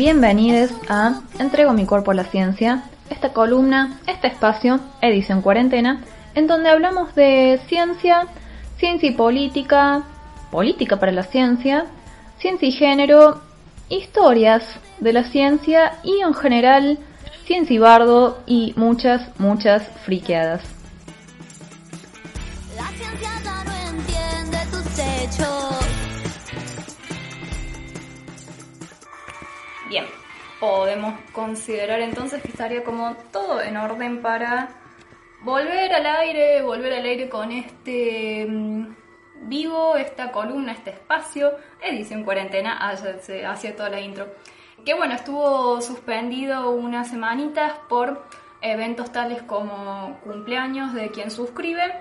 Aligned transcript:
Bienvenidos 0.00 0.70
a 0.88 1.20
Entrego 1.38 1.74
mi 1.74 1.84
cuerpo 1.84 2.12
a 2.12 2.14
la 2.14 2.24
ciencia, 2.24 2.84
esta 3.10 3.34
columna, 3.34 4.00
este 4.06 4.28
espacio, 4.28 4.80
edición 5.02 5.42
cuarentena, 5.42 6.00
en 6.34 6.46
donde 6.46 6.70
hablamos 6.70 7.14
de 7.14 7.60
ciencia, 7.68 8.26
ciencia 8.78 9.10
y 9.10 9.12
política, 9.12 10.04
política 10.50 10.98
para 10.98 11.12
la 11.12 11.24
ciencia, 11.24 11.84
ciencia 12.38 12.66
y 12.66 12.72
género, 12.72 13.42
historias 13.90 14.62
de 15.00 15.12
la 15.12 15.24
ciencia 15.24 15.98
y 16.02 16.22
en 16.22 16.32
general 16.32 16.98
ciencia 17.44 17.74
y 17.74 17.78
bardo 17.78 18.42
y 18.46 18.72
muchas, 18.76 19.28
muchas 19.38 19.86
friqueadas. 20.06 20.62
La 22.74 22.86
ciencia 22.86 23.32
no 23.66 23.98
entiende 23.98 25.24
hechos. 25.24 25.79
Bien, 29.90 30.04
podemos 30.60 31.14
considerar 31.32 31.98
entonces 31.98 32.40
que 32.40 32.46
estaría 32.46 32.84
como 32.84 33.16
todo 33.32 33.60
en 33.60 33.76
orden 33.76 34.22
para 34.22 34.68
volver 35.40 35.92
al 35.92 36.06
aire, 36.06 36.62
volver 36.62 36.92
al 36.92 37.04
aire 37.06 37.28
con 37.28 37.50
este 37.50 38.46
mm, 38.48 38.86
vivo, 39.48 39.96
esta 39.96 40.30
columna, 40.30 40.74
este 40.74 40.90
espacio, 40.90 41.50
edición 41.82 42.22
cuarentena, 42.22 42.88
hacia, 42.88 43.50
hacia 43.50 43.74
toda 43.74 43.90
la 43.90 44.00
intro. 44.00 44.28
Que 44.84 44.94
bueno, 44.94 45.14
estuvo 45.14 45.80
suspendido 45.80 46.70
unas 46.70 47.10
semanitas 47.10 47.72
por 47.88 48.28
eventos 48.60 49.10
tales 49.10 49.42
como 49.42 50.20
cumpleaños 50.22 50.94
de 50.94 51.10
quien 51.10 51.32
suscribe, 51.32 51.94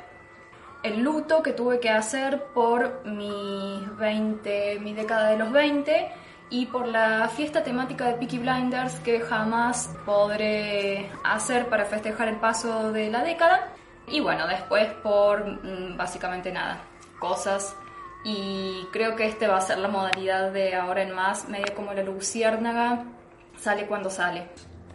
el 0.84 1.00
luto 1.00 1.42
que 1.42 1.54
tuve 1.54 1.80
que 1.80 1.90
hacer 1.90 2.44
por 2.54 3.04
mis 3.04 3.98
20, 3.98 4.80
mi 4.80 4.94
década 4.94 5.32
de 5.32 5.40
los 5.40 5.52
20 5.52 6.19
y 6.50 6.66
por 6.66 6.88
la 6.88 7.30
fiesta 7.30 7.64
temática 7.64 8.08
de 8.08 8.14
Peaky 8.14 8.39
Blinders 8.39 8.95
que 9.02 9.19
jamás 9.19 9.95
podré 10.05 11.09
hacer 11.23 11.69
para 11.69 11.86
festejar 11.86 12.28
el 12.28 12.38
paso 12.38 12.92
de 12.92 13.09
la 13.09 13.23
década. 13.23 13.73
Y 14.08 14.19
bueno, 14.19 14.47
después 14.47 14.88
por 15.03 15.45
mm, 15.45 15.95
básicamente 15.95 16.52
nada, 16.52 16.81
cosas. 17.20 17.75
Y 18.23 18.86
creo 18.92 19.16
que 19.16 19.27
este 19.27 19.47
va 19.47 19.58
a 19.58 19.61
ser 19.61 19.77
la 19.77 19.88
modalidad 19.88 20.52
de 20.52 20.75
ahora 20.75 21.03
en 21.03 21.14
más, 21.14 21.47
medio 21.47 21.73
como 21.75 21.94
la 21.94 22.03
luciérnaga, 22.03 23.05
sale 23.58 23.86
cuando 23.86 24.09
sale. 24.09 24.47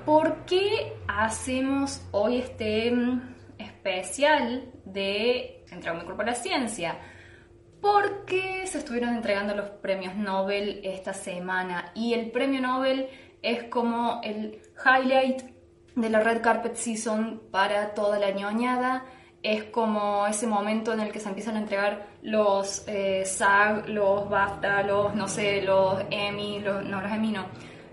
¿Por 0.04 0.44
qué 0.44 0.92
hacemos 1.06 2.02
hoy 2.10 2.38
este 2.38 2.90
mm, 2.90 3.34
especial 3.58 4.70
de 4.84 5.64
cuerpo 6.04 6.22
a 6.22 6.26
la 6.26 6.34
ciencia? 6.34 6.98
Porque 7.84 8.66
se 8.66 8.78
estuvieron 8.78 9.14
entregando 9.14 9.54
los 9.54 9.68
premios 9.68 10.16
Nobel 10.16 10.80
esta 10.84 11.12
semana 11.12 11.92
y 11.94 12.14
el 12.14 12.30
premio 12.30 12.62
Nobel 12.62 13.10
es 13.42 13.64
como 13.64 14.22
el 14.24 14.58
highlight 14.82 15.42
de 15.94 16.08
la 16.08 16.20
Red 16.20 16.40
Carpet 16.40 16.76
Season 16.76 17.42
para 17.50 17.92
toda 17.92 18.18
la 18.18 18.30
ñoñada. 18.30 19.04
Es 19.42 19.64
como 19.64 20.26
ese 20.26 20.46
momento 20.46 20.94
en 20.94 21.00
el 21.00 21.12
que 21.12 21.20
se 21.20 21.28
empiezan 21.28 21.56
a 21.56 21.58
entregar 21.58 22.06
los 22.22 22.88
eh, 22.88 23.26
SAG, 23.26 23.86
los 23.90 24.30
BAFTA, 24.30 24.82
los, 24.84 25.14
no 25.14 25.28
sé, 25.28 25.60
los 25.60 26.02
Emmy, 26.10 26.60
los, 26.60 26.82
no, 26.86 27.02
los 27.02 27.12
Emmy 27.12 27.32
no, 27.32 27.44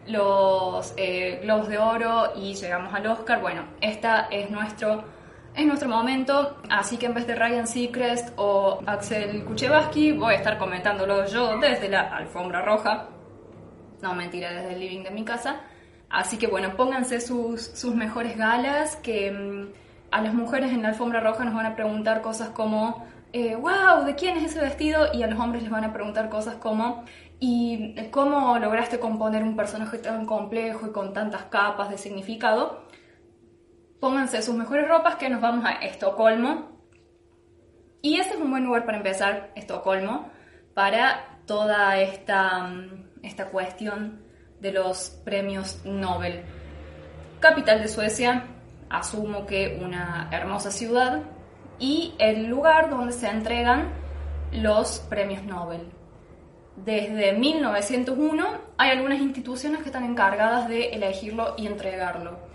los 0.07 0.93
eh, 0.95 1.41
de 1.43 1.77
Oro 1.77 2.31
y 2.37 2.53
llegamos 2.53 2.93
al 2.93 3.07
Oscar. 3.07 3.41
Bueno, 3.41 3.65
esta 3.81 4.29
es 4.31 4.49
nuestro 4.49 5.03
es 5.55 5.65
nuestro 5.65 5.89
momento, 5.89 6.57
así 6.69 6.97
que 6.97 7.07
en 7.07 7.13
vez 7.13 7.27
de 7.27 7.35
Ryan 7.35 7.67
Seacrest 7.67 8.29
o 8.37 8.79
Axel 8.85 9.43
Kuchevaski, 9.43 10.13
voy 10.13 10.33
a 10.33 10.37
estar 10.37 10.57
comentándolo 10.57 11.25
yo 11.27 11.57
desde 11.57 11.89
la 11.89 12.15
alfombra 12.15 12.61
roja. 12.61 13.09
No, 14.01 14.15
mentira, 14.15 14.51
desde 14.53 14.73
el 14.73 14.79
living 14.79 15.03
de 15.03 15.11
mi 15.11 15.25
casa. 15.25 15.61
Así 16.09 16.37
que 16.37 16.47
bueno, 16.47 16.75
pónganse 16.75 17.19
sus, 17.19 17.83
mejores 17.93 18.37
galas, 18.37 18.95
que 18.97 19.31
mm, 19.31 19.69
a 20.11 20.21
las 20.21 20.33
mujeres 20.33 20.71
en 20.71 20.83
la 20.83 20.89
alfombra 20.89 21.19
roja 21.19 21.43
nos 21.43 21.53
van 21.53 21.65
a 21.65 21.75
preguntar 21.75 22.21
cosas 22.21 22.49
como, 22.49 23.05
eh, 23.33 23.55
wow, 23.55 24.05
¿de 24.05 24.15
quién 24.15 24.37
es 24.37 24.51
ese 24.51 24.61
vestido? 24.61 25.07
Y 25.13 25.23
a 25.23 25.27
los 25.27 25.39
hombres 25.39 25.63
les 25.63 25.71
van 25.71 25.83
a 25.83 25.93
preguntar 25.93 26.29
cosas 26.29 26.55
como, 26.55 27.03
¿y 27.39 27.95
cómo 28.09 28.57
lograste 28.57 28.99
componer 28.99 29.43
un 29.43 29.55
personaje 29.57 29.97
tan 29.97 30.25
complejo 30.25 30.87
y 30.87 30.91
con 30.91 31.13
tantas 31.13 31.43
capas 31.45 31.89
de 31.89 31.97
significado? 31.97 32.83
Pónganse 34.01 34.41
sus 34.41 34.55
mejores 34.55 34.89
ropas 34.89 35.15
que 35.15 35.29
nos 35.29 35.39
vamos 35.39 35.63
a 35.63 35.73
Estocolmo. 35.73 36.71
Y 38.01 38.19
ese 38.19 38.31
es 38.31 38.35
un 38.37 38.49
buen 38.49 38.65
lugar 38.65 38.83
para 38.83 38.97
empezar, 38.97 39.51
Estocolmo, 39.55 40.29
para 40.73 41.37
toda 41.45 41.99
esta, 41.99 42.63
mm, 42.63 43.19
esta 43.21 43.45
cuestión 43.49 44.23
de 44.59 44.71
los 44.73 45.11
premios 45.23 45.85
Nobel. 45.85 46.43
Capital 47.39 47.81
de 47.81 47.87
Suecia, 47.87 48.45
asumo 48.89 49.45
que 49.45 49.79
una 49.81 50.29
hermosa 50.31 50.71
ciudad, 50.71 51.21
y 51.77 52.15
el 52.17 52.47
lugar 52.47 52.89
donde 52.89 53.13
se 53.13 53.27
entregan 53.27 53.91
los 54.51 54.99
premios 55.09 55.43
Nobel. 55.43 55.91
Desde 56.75 57.33
1901 57.33 58.45
hay 58.77 58.89
algunas 58.89 59.19
instituciones 59.19 59.81
que 59.81 59.89
están 59.89 60.05
encargadas 60.05 60.67
de 60.67 60.89
elegirlo 60.89 61.53
y 61.57 61.67
entregarlo 61.67 62.50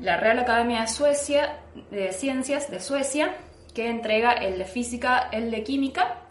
la 0.00 0.16
Real 0.16 0.38
Academia 0.38 0.82
de 0.82 0.88
Suecia 0.88 1.58
de 1.90 2.12
Ciencias 2.12 2.70
de 2.70 2.80
Suecia, 2.80 3.34
que 3.74 3.88
entrega 3.88 4.32
el 4.32 4.58
de 4.58 4.64
Física, 4.64 5.28
el 5.32 5.50
de 5.50 5.62
Química, 5.62 6.22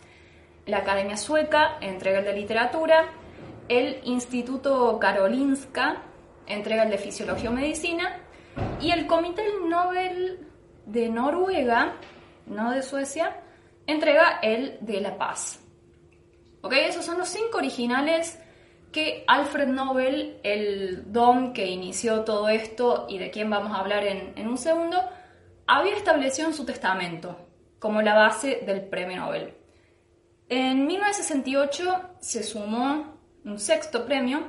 la 0.65 0.79
Academia 0.79 1.17
Sueca 1.17 1.77
entrega 1.81 2.19
el 2.19 2.25
de 2.25 2.33
Literatura, 2.33 3.05
el 3.69 4.01
Instituto 4.03 4.97
Karolinska 4.99 6.01
entrega 6.45 6.83
el 6.83 6.89
de 6.89 6.97
Fisiología 6.97 7.49
o 7.49 7.53
Medicina, 7.53 8.17
y 8.81 8.91
el 8.91 9.05
Comité 9.07 9.43
Nobel 9.67 10.47
de 10.85 11.09
Noruega, 11.09 11.93
no 12.45 12.71
de 12.71 12.81
Suecia, 12.81 13.35
entrega 13.85 14.39
el 14.41 14.77
de 14.81 15.01
la 15.01 15.17
Paz. 15.17 15.59
¿Ok? 16.61 16.73
Esos 16.73 17.05
son 17.05 17.17
los 17.17 17.29
cinco 17.29 17.57
originales 17.57 18.39
que 18.97 19.23
Alfred 19.27 19.67
Nobel, 19.67 20.39
el 20.41 21.13
don 21.13 21.53
que 21.53 21.67
inició 21.67 22.23
todo 22.23 22.49
esto 22.49 23.05
y 23.07 23.19
de 23.19 23.29
quien 23.29 23.47
vamos 23.47 23.71
a 23.71 23.81
hablar 23.81 24.03
en, 24.03 24.47
un 24.47 24.57
segundo, 24.57 24.97
había 25.67 25.95
establecido 25.95 26.47
en 26.47 26.55
su 26.55 26.65
testamento 26.65 27.37
como 27.77 28.01
la 28.01 28.15
base 28.15 28.63
del 28.65 28.81
premio 28.81 29.17
Nobel. 29.17 29.53
En 30.49 30.87
1968 30.87 32.15
se 32.19 32.41
sumó 32.41 33.19
un 33.45 33.59
sexto 33.59 34.03
premio, 34.03 34.47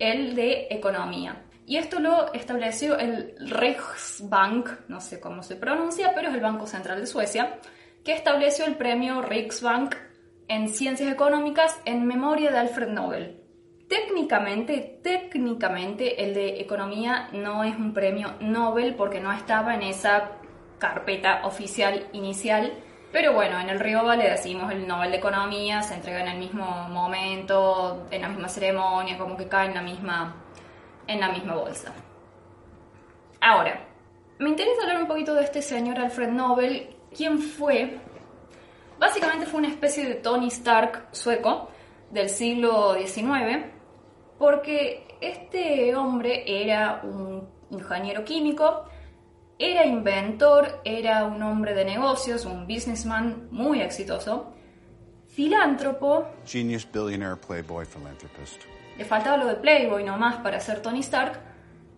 el 0.00 0.34
de 0.34 0.66
Economía. 0.70 1.44
Y 1.64 1.76
esto 1.76 2.00
lo 2.00 2.32
estableció 2.32 2.98
el 2.98 3.36
Riksbank, 3.48 4.88
no 4.88 5.00
sé 5.00 5.20
cómo 5.20 5.44
se 5.44 5.54
pronuncia, 5.54 6.10
pero 6.16 6.30
es 6.30 6.34
el 6.34 6.40
Banco 6.40 6.66
Central 6.66 6.98
de 6.98 7.06
Suecia, 7.06 7.60
que 8.02 8.12
estableció 8.12 8.64
el 8.64 8.74
premio 8.74 9.22
Riksbank 9.22 9.94
en 10.48 10.68
Ciencias 10.68 11.12
Económicas 11.12 11.80
en 11.84 12.04
memoria 12.08 12.50
de 12.50 12.58
Alfred 12.58 12.88
Nobel. 12.88 13.43
Técnicamente, 13.88 15.00
técnicamente 15.02 16.24
el 16.24 16.32
de 16.32 16.60
economía 16.60 17.28
no 17.32 17.64
es 17.64 17.76
un 17.76 17.92
premio 17.92 18.34
Nobel 18.40 18.94
porque 18.94 19.20
no 19.20 19.30
estaba 19.30 19.74
en 19.74 19.82
esa 19.82 20.32
carpeta 20.78 21.44
oficial 21.44 22.08
inicial. 22.12 22.72
Pero 23.12 23.32
bueno, 23.34 23.60
en 23.60 23.68
el 23.68 23.78
Río 23.78 24.02
le 24.16 24.30
decimos 24.30 24.72
el 24.72 24.88
Nobel 24.88 25.10
de 25.10 25.18
Economía, 25.18 25.82
se 25.82 25.94
entrega 25.94 26.22
en 26.22 26.28
el 26.28 26.38
mismo 26.38 26.88
momento, 26.88 28.06
en 28.10 28.22
la 28.22 28.28
misma 28.28 28.48
ceremonia, 28.48 29.18
como 29.18 29.36
que 29.36 29.46
cae 29.46 29.68
en 29.68 29.74
la 29.74 29.82
misma, 29.82 30.34
en 31.06 31.20
la 31.20 31.28
misma 31.30 31.54
bolsa. 31.54 31.92
Ahora, 33.40 33.86
me 34.38 34.48
interesa 34.48 34.82
hablar 34.82 35.02
un 35.02 35.06
poquito 35.06 35.34
de 35.34 35.44
este 35.44 35.62
señor 35.62 35.98
Alfred 35.98 36.30
Nobel. 36.30 36.96
¿Quién 37.14 37.38
fue? 37.38 37.98
Básicamente 38.98 39.46
fue 39.46 39.60
una 39.60 39.68
especie 39.68 40.06
de 40.06 40.14
Tony 40.14 40.48
Stark 40.48 41.08
sueco 41.12 41.68
del 42.10 42.28
siglo 42.30 42.94
XIX 42.94 43.73
porque 44.38 45.06
este 45.20 45.94
hombre 45.96 46.44
era 46.46 47.00
un 47.02 47.48
ingeniero 47.70 48.24
químico 48.24 48.84
Era 49.58 49.86
inventor, 49.86 50.80
era 50.84 51.24
un 51.24 51.40
hombre 51.42 51.74
de 51.74 51.84
negocios, 51.84 52.44
un 52.44 52.66
businessman 52.66 53.48
muy 53.52 53.80
exitoso, 53.80 54.52
filántropo, 55.28 56.26
Genius, 56.44 56.90
billionaire, 56.90 57.36
playboy, 57.36 57.86
philanthropist. 57.86 58.62
le 58.98 59.04
faltaba 59.04 59.36
lo 59.36 59.46
de 59.46 59.54
Playboy 59.54 60.02
nomás 60.04 60.36
para 60.36 60.58
ser 60.58 60.82
Tony 60.82 61.00
Stark, 61.00 61.38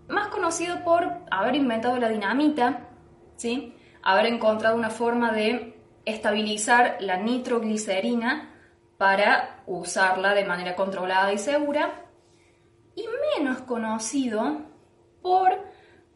más 0.08 0.28
conocido 0.28 0.84
por 0.84 1.10
haber 1.30 1.54
inventado 1.56 1.96
la 1.98 2.08
dinamita, 2.08 2.88
¿sí? 3.36 3.74
haber 4.02 4.26
encontrado 4.26 4.76
una 4.76 4.90
forma 4.90 5.32
de 5.32 5.74
estabilizar 6.04 6.98
la 7.00 7.16
nitroglicerina 7.16 8.54
para 8.98 9.62
usarla 9.66 10.34
de 10.34 10.44
manera 10.44 10.76
controlada 10.76 11.32
y 11.32 11.38
segura, 11.38 12.05
y 12.96 13.04
menos 13.36 13.58
conocido 13.58 14.62
por 15.22 15.52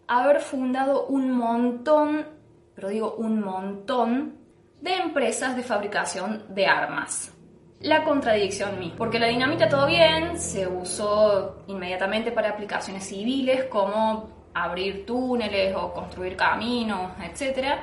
haber 0.08 0.40
fundado 0.40 1.06
un 1.06 1.30
montón, 1.30 2.26
pero 2.74 2.88
digo 2.88 3.14
un 3.14 3.40
montón, 3.40 4.38
de 4.80 4.96
empresas 4.96 5.54
de 5.54 5.62
fabricación 5.62 6.46
de 6.48 6.66
armas. 6.66 7.32
La 7.80 8.02
contradicción 8.02 8.78
misma, 8.78 8.96
porque 8.96 9.18
la 9.18 9.28
dinamita 9.28 9.68
todo 9.68 9.86
bien, 9.86 10.38
se 10.38 10.66
usó 10.66 11.62
inmediatamente 11.66 12.32
para 12.32 12.50
aplicaciones 12.50 13.06
civiles 13.06 13.64
como 13.64 14.48
abrir 14.54 15.06
túneles 15.06 15.74
o 15.76 15.92
construir 15.92 16.36
caminos, 16.36 17.12
etc. 17.22 17.78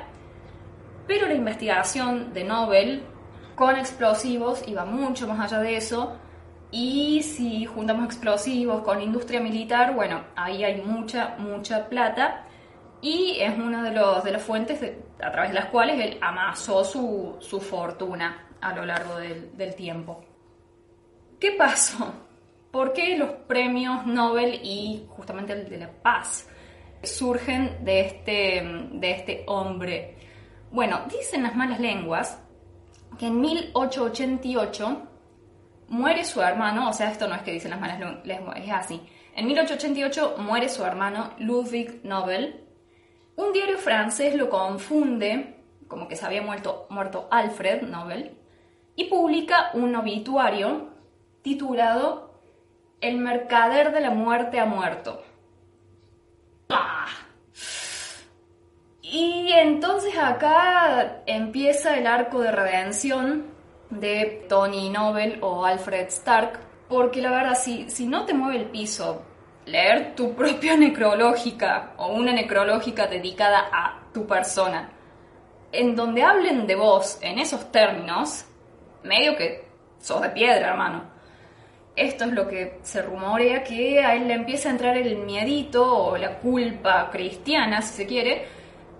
Pero 1.06 1.26
la 1.26 1.34
investigación 1.34 2.32
de 2.32 2.44
Nobel 2.44 3.02
con 3.54 3.76
explosivos 3.76 4.66
iba 4.68 4.84
mucho 4.84 5.26
más 5.26 5.40
allá 5.40 5.62
de 5.62 5.76
eso 5.76 6.16
y 6.70 7.22
si 7.22 7.64
juntamos 7.64 8.04
explosivos 8.06 8.82
con 8.82 9.00
industria 9.00 9.40
militar, 9.40 9.94
bueno, 9.94 10.24
ahí 10.36 10.64
hay 10.64 10.82
mucha, 10.82 11.36
mucha 11.38 11.88
plata 11.88 12.44
y 13.00 13.38
es 13.40 13.56
una 13.56 13.82
de, 13.82 13.92
los, 13.92 14.22
de 14.24 14.32
las 14.32 14.42
fuentes 14.42 14.80
a 15.22 15.30
través 15.30 15.50
de 15.50 15.54
las 15.54 15.66
cuales 15.66 16.00
él 16.00 16.18
amasó 16.20 16.84
su, 16.84 17.36
su 17.40 17.60
fortuna 17.60 18.48
a 18.60 18.74
lo 18.74 18.84
largo 18.84 19.16
del, 19.16 19.56
del 19.56 19.74
tiempo. 19.74 20.24
¿Qué 21.40 21.52
pasó? 21.52 22.12
¿Por 22.70 22.92
qué 22.92 23.16
los 23.16 23.30
premios 23.30 24.04
Nobel 24.06 24.60
y 24.62 25.06
justamente 25.08 25.54
el 25.54 25.68
de 25.68 25.78
la 25.78 25.90
paz 25.90 26.48
surgen 27.02 27.82
de 27.84 28.00
este, 28.00 28.62
de 28.92 29.10
este 29.10 29.44
hombre? 29.46 30.16
Bueno, 30.70 31.00
dicen 31.08 31.44
las 31.44 31.56
malas 31.56 31.80
lenguas 31.80 32.42
que 33.18 33.28
en 33.28 33.40
1888 33.40 35.02
muere 35.88 36.24
su 36.24 36.40
hermano, 36.40 36.90
o 36.90 36.92
sea, 36.92 37.10
esto 37.10 37.26
no 37.28 37.34
es 37.34 37.42
que 37.42 37.52
dicen 37.52 37.70
las 37.70 37.80
malas 37.80 38.00
lenguas, 38.24 38.58
es 38.58 38.70
así. 38.70 39.00
En 39.34 39.46
1888 39.46 40.36
muere 40.38 40.68
su 40.68 40.84
hermano 40.84 41.32
Ludwig 41.38 42.00
Nobel. 42.04 42.64
Un 43.36 43.52
diario 43.52 43.78
francés 43.78 44.34
lo 44.34 44.50
confunde, 44.50 45.62
como 45.86 46.08
que 46.08 46.16
se 46.16 46.26
había 46.26 46.42
muerto, 46.42 46.86
muerto 46.90 47.28
Alfred 47.30 47.82
Nobel, 47.82 48.36
y 48.96 49.04
publica 49.04 49.70
un 49.74 49.94
obituario 49.94 50.90
titulado 51.42 52.40
El 53.00 53.18
mercader 53.18 53.92
de 53.92 54.00
la 54.00 54.10
muerte 54.10 54.58
ha 54.58 54.66
muerto. 54.66 55.22
¡Pah! 56.66 57.06
Y 59.00 59.52
entonces 59.52 60.18
acá 60.18 61.22
empieza 61.26 61.96
el 61.96 62.06
arco 62.06 62.40
de 62.40 62.50
redención 62.50 63.57
de 63.90 64.46
Tony 64.48 64.90
Nobel 64.90 65.38
o 65.40 65.64
Alfred 65.64 66.08
Stark, 66.08 66.60
porque 66.88 67.22
la 67.22 67.30
verdad, 67.30 67.54
si, 67.54 67.88
si 67.90 68.06
no 68.06 68.24
te 68.24 68.34
mueve 68.34 68.58
el 68.58 68.66
piso, 68.66 69.22
leer 69.66 70.14
tu 70.14 70.34
propia 70.36 70.76
necrológica 70.76 71.94
o 71.96 72.08
una 72.08 72.32
necrológica 72.32 73.06
dedicada 73.06 73.68
a 73.72 74.00
tu 74.12 74.26
persona, 74.26 74.90
en 75.72 75.94
donde 75.94 76.22
hablen 76.22 76.66
de 76.66 76.74
vos 76.74 77.18
en 77.20 77.38
esos 77.38 77.70
términos, 77.70 78.46
medio 79.02 79.36
que 79.36 79.68
sos 80.00 80.22
de 80.22 80.30
piedra, 80.30 80.70
hermano. 80.70 81.18
Esto 81.94 82.26
es 82.26 82.32
lo 82.32 82.46
que 82.46 82.78
se 82.82 83.02
rumorea 83.02 83.64
que 83.64 84.00
a 84.04 84.14
él 84.14 84.28
le 84.28 84.34
empieza 84.34 84.68
a 84.68 84.72
entrar 84.72 84.96
el 84.96 85.16
miedito 85.18 85.84
o 85.84 86.16
la 86.16 86.38
culpa 86.38 87.10
cristiana, 87.10 87.82
si 87.82 87.94
se 87.94 88.06
quiere, 88.06 88.46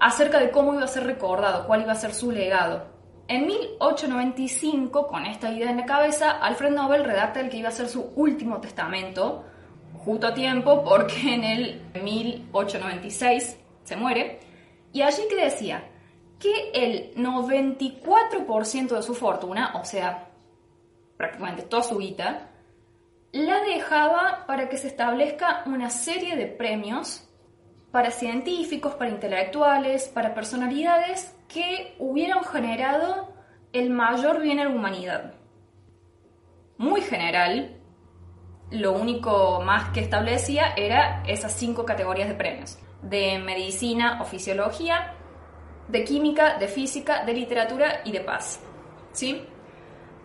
acerca 0.00 0.40
de 0.40 0.50
cómo 0.50 0.74
iba 0.74 0.84
a 0.84 0.88
ser 0.88 1.04
recordado, 1.04 1.66
cuál 1.66 1.82
iba 1.82 1.92
a 1.92 1.96
ser 1.96 2.12
su 2.12 2.32
legado. 2.32 2.97
En 3.28 3.46
1895, 3.46 5.06
con 5.06 5.26
esta 5.26 5.52
idea 5.52 5.70
en 5.70 5.76
la 5.76 5.84
cabeza, 5.84 6.30
Alfred 6.30 6.70
Nobel 6.70 7.04
redacta 7.04 7.40
el 7.40 7.50
que 7.50 7.58
iba 7.58 7.68
a 7.68 7.72
ser 7.72 7.86
su 7.86 8.10
último 8.16 8.58
testamento, 8.58 9.44
justo 9.92 10.28
a 10.28 10.34
tiempo 10.34 10.82
porque 10.82 11.34
en 11.34 11.44
el 11.44 11.82
1896 12.02 13.58
se 13.84 13.96
muere, 13.96 14.40
y 14.94 15.02
allí 15.02 15.22
que 15.28 15.44
decía 15.44 15.84
que 16.38 16.70
el 16.72 17.14
94% 17.16 18.96
de 18.96 19.02
su 19.02 19.14
fortuna, 19.14 19.74
o 19.74 19.84
sea, 19.84 20.30
prácticamente 21.18 21.64
toda 21.64 21.82
su 21.82 21.98
guita, 21.98 22.48
la 23.32 23.60
dejaba 23.60 24.46
para 24.46 24.70
que 24.70 24.78
se 24.78 24.88
establezca 24.88 25.64
una 25.66 25.90
serie 25.90 26.34
de 26.34 26.46
premios 26.46 27.27
para 27.98 28.12
científicos, 28.12 28.94
para 28.94 29.10
intelectuales, 29.10 30.06
para 30.06 30.32
personalidades 30.32 31.34
que 31.48 31.96
hubieran 31.98 32.44
generado 32.44 33.34
el 33.72 33.90
mayor 33.90 34.40
bien 34.40 34.60
a 34.60 34.66
la 34.66 34.70
humanidad. 34.70 35.34
Muy 36.76 37.00
general, 37.00 37.76
lo 38.70 38.92
único 38.92 39.60
más 39.62 39.90
que 39.90 39.98
establecía 39.98 40.74
era 40.76 41.24
esas 41.26 41.50
cinco 41.50 41.84
categorías 41.84 42.28
de 42.28 42.36
premios, 42.36 42.78
de 43.02 43.40
medicina 43.40 44.22
o 44.22 44.24
fisiología, 44.24 45.14
de 45.88 46.04
química, 46.04 46.56
de 46.56 46.68
física, 46.68 47.24
de 47.24 47.32
literatura 47.32 48.02
y 48.04 48.12
de 48.12 48.20
paz. 48.20 48.60
¿Sí? 49.10 49.42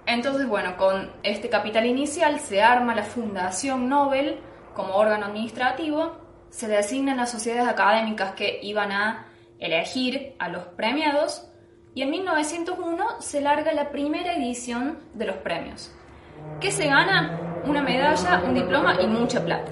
Entonces, 0.05 0.47
bueno, 0.47 0.77
con 0.77 1.11
este 1.23 1.49
capital 1.49 1.87
inicial 1.87 2.39
se 2.39 2.61
arma 2.61 2.93
la 2.93 3.01
Fundación 3.01 3.89
Nobel 3.89 4.41
como 4.75 4.93
órgano 4.93 5.25
administrativo, 5.25 6.22
se 6.53 6.67
designan 6.67 7.17
las 7.17 7.31
sociedades 7.31 7.67
académicas 7.67 8.33
que 8.33 8.59
iban 8.61 8.91
a 8.91 9.25
elegir 9.57 10.35
a 10.37 10.49
los 10.49 10.65
premiados 10.65 11.49
y 11.95 12.03
en 12.03 12.11
1901 12.11 13.21
se 13.21 13.41
larga 13.41 13.73
la 13.73 13.89
primera 13.89 14.35
edición 14.35 14.99
de 15.15 15.25
los 15.25 15.37
premios. 15.37 15.91
¿Qué 16.59 16.69
se 16.69 16.85
gana? 16.85 17.39
Una 17.65 17.81
medalla, 17.81 18.43
un 18.45 18.53
diploma 18.53 19.01
y 19.01 19.07
mucha 19.07 19.43
plata. 19.43 19.71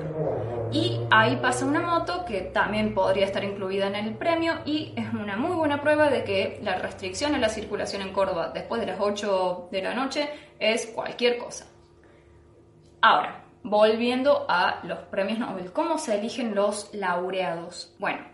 Y 0.71 1.01
ahí 1.11 1.35
pasa 1.35 1.67
una 1.67 1.81
moto 1.81 2.25
que 2.25 2.41
también 2.41 2.95
podría 2.95 3.27
estar 3.27 3.43
incluida 3.43 3.85
en 3.85 3.95
el 3.95 4.15
premio 4.15 4.61
y 4.65 4.93
es 4.95 5.13
una 5.13 5.37
muy 5.37 5.55
buena 5.55 5.81
prueba 5.81 6.09
de 6.09 6.23
que 6.23 6.59
la 6.63 6.79
restricción 6.79 7.35
a 7.35 7.37
la 7.37 7.49
circulación 7.49 8.01
en 8.01 8.11
Córdoba 8.11 8.49
después 8.55 8.81
de 8.81 8.87
las 8.87 8.99
8 8.99 9.69
de 9.71 9.83
la 9.83 9.93
noche 9.93 10.27
es 10.57 10.87
cualquier 10.87 11.37
cosa. 11.37 11.67
Ahora, 13.01 13.40
volviendo 13.63 14.45
a 14.49 14.81
los 14.83 14.99
premios 14.99 15.39
Nobel, 15.39 15.71
¿cómo 15.71 15.97
se 15.97 16.17
eligen 16.17 16.55
los 16.55 16.93
laureados? 16.93 17.95
Bueno, 17.99 18.25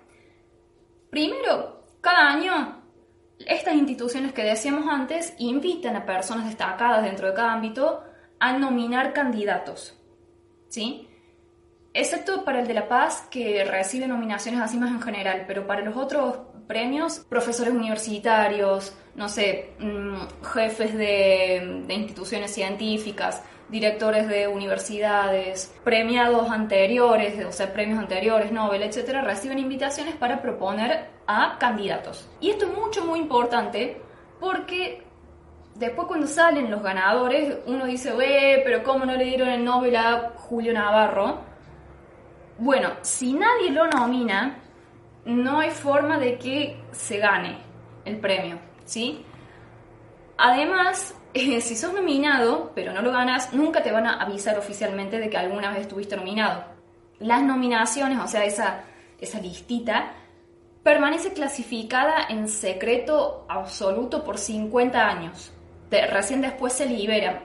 primero, 1.10 1.84
cada 2.01 2.29
año 2.29 2.84
estas 3.46 3.75
instituciones 3.75 4.34
que 4.34 4.43
decíamos 4.43 4.88
antes 4.89 5.34
invitan 5.38 5.96
a 5.96 6.05
personas 6.05 6.46
destacadas 6.46 7.03
dentro 7.03 7.27
de 7.27 7.34
cada 7.34 7.53
ámbito 7.53 8.03
a 8.39 8.57
nominar 8.57 9.13
candidatos, 9.13 9.96
¿sí? 10.69 11.07
Excepto 11.93 12.43
para 12.43 12.60
el 12.60 12.67
de 12.67 12.74
La 12.74 12.88
Paz, 12.88 13.27
que 13.31 13.63
recibe 13.63 14.07
nominaciones 14.07 14.62
así 14.62 14.77
más 14.77 14.91
en 14.91 15.01
general, 15.01 15.46
pero 15.48 15.65
para 15.65 15.81
los 15.81 15.96
otros 15.98 16.38
premios, 16.67 17.19
profesores 17.29 17.74
universitarios, 17.74 18.96
no 19.17 19.27
sé, 19.27 19.71
mm, 19.79 20.45
jefes 20.53 20.95
de, 20.95 21.83
instituciones 21.89 22.53
científicas, 22.53 23.43
directores 23.67 24.29
de 24.29 24.47
universidades, 24.47 25.75
premiados 25.83 26.50
anteriores, 26.51 27.43
o 27.43 27.51
sea, 27.51 27.74
premios 27.74 28.00
anteriores, 28.00 28.51
Nobel, 28.51 28.83
etcétera, 28.83 29.21
reciben 29.21 29.59
invitaciones 29.59 30.15
para 30.15 30.41
proponer 30.41 31.09
a 31.25 31.57
candidatos. 31.59 32.29
Y 32.39 32.51
esto 32.51 32.65
es 32.65 32.74
mucho, 32.77 33.03
muy 33.03 33.19
importante 33.19 34.00
porque 34.39 35.03
después 35.75 36.07
cuando 36.07 36.27
salen 36.27 36.69
los 36.69 36.83
ganadores, 36.83 37.57
uno 37.65 37.86
dice, 37.86 38.13
"Eh, 38.21 38.62
pero 38.63 38.83
¿cómo 38.83 39.03
no 39.03 39.15
le 39.15 39.25
dieron 39.25 39.50
el 39.50 39.65
Nobel 39.65 39.95
a 39.95 40.31
Julio 40.36 40.74
Navarro? 40.74 41.39
Bueno, 42.59 42.91
si 43.01 43.33
nadie 43.33 43.71
lo 43.71 43.88
nomina, 43.88 44.59
no 45.25 45.59
hay 45.59 45.71
forma 45.71 46.17
de 46.19 46.38
que 46.38 46.79
se 46.91 47.17
gane 47.17 47.57
el 48.05 48.19
premio, 48.19 48.59
¿sí? 48.88 49.24
Además, 50.38 51.13
eh, 51.36 51.62
si 51.62 51.75
sos 51.75 51.94
nominado, 51.94 52.72
pero 52.74 52.91
no 52.94 53.03
lo 53.03 53.12
ganas, 53.12 53.53
nunca 53.53 53.84
te 53.84 53.91
van 53.91 54.08
a 54.08 54.22
avisar 54.22 54.58
oficialmente 54.58 55.20
de 55.20 55.29
que 55.29 55.38
alguna 55.38 55.70
vez 55.70 55.82
estuviste 55.82 56.17
nominado. 56.17 56.63
Las 57.20 57.44
nominaciones, 57.44 58.20
o 58.20 58.27
sea, 58.27 58.46
esa, 58.46 58.84
esa 59.20 59.39
listita, 59.39 60.13
permanece 60.84 61.34
clasificada 61.34 62.27
en 62.29 62.48
secreto 62.48 63.46
absoluto 63.50 64.24
por 64.24 64.38
50 64.38 65.08
años. 65.08 65.51
Recién 65.89 66.41
después 66.41 66.74
se 66.74 66.86
libera. 66.86 67.44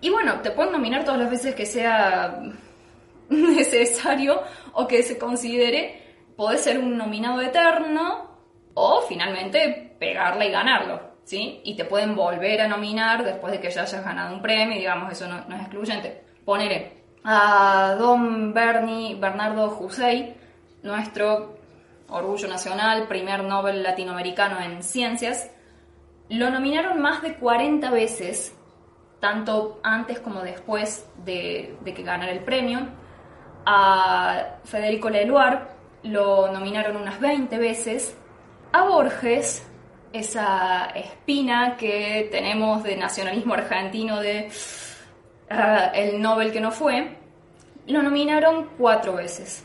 Y 0.00 0.10
bueno, 0.10 0.40
te 0.40 0.50
pueden 0.50 0.72
nominar 0.72 1.04
todas 1.04 1.20
las 1.20 1.30
veces 1.30 1.54
que 1.54 1.66
sea 1.66 2.42
necesario 3.28 4.42
o 4.72 4.86
que 4.86 5.02
se 5.02 5.18
considere 5.18 6.00
podés 6.36 6.62
ser 6.62 6.78
un 6.78 6.96
nominado 6.96 7.40
eterno 7.42 8.30
o 8.74 9.02
finalmente 9.02 9.89
pegarla 10.00 10.46
y 10.46 10.50
ganarlo, 10.50 10.98
¿sí? 11.24 11.60
Y 11.62 11.76
te 11.76 11.84
pueden 11.84 12.16
volver 12.16 12.62
a 12.62 12.66
nominar 12.66 13.22
después 13.22 13.52
de 13.52 13.60
que 13.60 13.70
ya 13.70 13.82
hayas 13.82 14.02
ganado 14.02 14.34
un 14.34 14.42
premio, 14.42 14.76
digamos, 14.76 15.12
eso 15.12 15.28
no, 15.28 15.54
es 15.54 15.60
excluyente. 15.60 16.24
Ponele 16.44 17.04
a 17.22 17.94
don 17.98 18.54
Bernie, 18.54 19.14
Bernardo 19.14 19.78
Hussein, 19.78 20.34
nuestro 20.82 21.58
orgullo 22.08 22.48
nacional, 22.48 23.06
primer 23.06 23.44
Nobel 23.44 23.82
latinoamericano 23.82 24.58
en 24.58 24.82
ciencias, 24.82 25.50
lo 26.30 26.48
nominaron 26.48 27.00
más 27.00 27.20
de 27.20 27.34
40 27.34 27.90
veces, 27.90 28.56
tanto 29.20 29.80
antes 29.82 30.18
como 30.18 30.40
después 30.40 31.06
de, 31.24 31.76
de 31.82 31.92
que 31.92 32.02
ganara 32.02 32.32
el 32.32 32.40
premio. 32.40 32.88
A 33.66 34.56
Federico 34.64 35.10
Leluar 35.10 35.76
lo 36.04 36.50
nominaron 36.50 36.96
unas 36.96 37.20
20 37.20 37.58
veces. 37.58 38.16
A 38.72 38.84
Borges, 38.84 39.69
esa 40.12 40.86
espina 40.94 41.76
que 41.76 42.28
tenemos 42.30 42.82
de 42.82 42.96
nacionalismo 42.96 43.54
argentino 43.54 44.20
de 44.20 44.50
ah, 45.50 45.92
el 45.94 46.20
Nobel 46.20 46.52
que 46.52 46.60
no 46.60 46.72
fue, 46.72 47.16
lo 47.86 48.02
nominaron 48.02 48.70
cuatro 48.76 49.14
veces. 49.14 49.64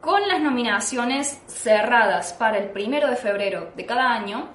Con 0.00 0.26
las 0.28 0.40
nominaciones 0.40 1.42
cerradas 1.46 2.32
para 2.32 2.58
el 2.58 2.70
primero 2.70 3.08
de 3.08 3.16
febrero 3.16 3.72
de 3.76 3.84
cada 3.84 4.12
año, 4.12 4.50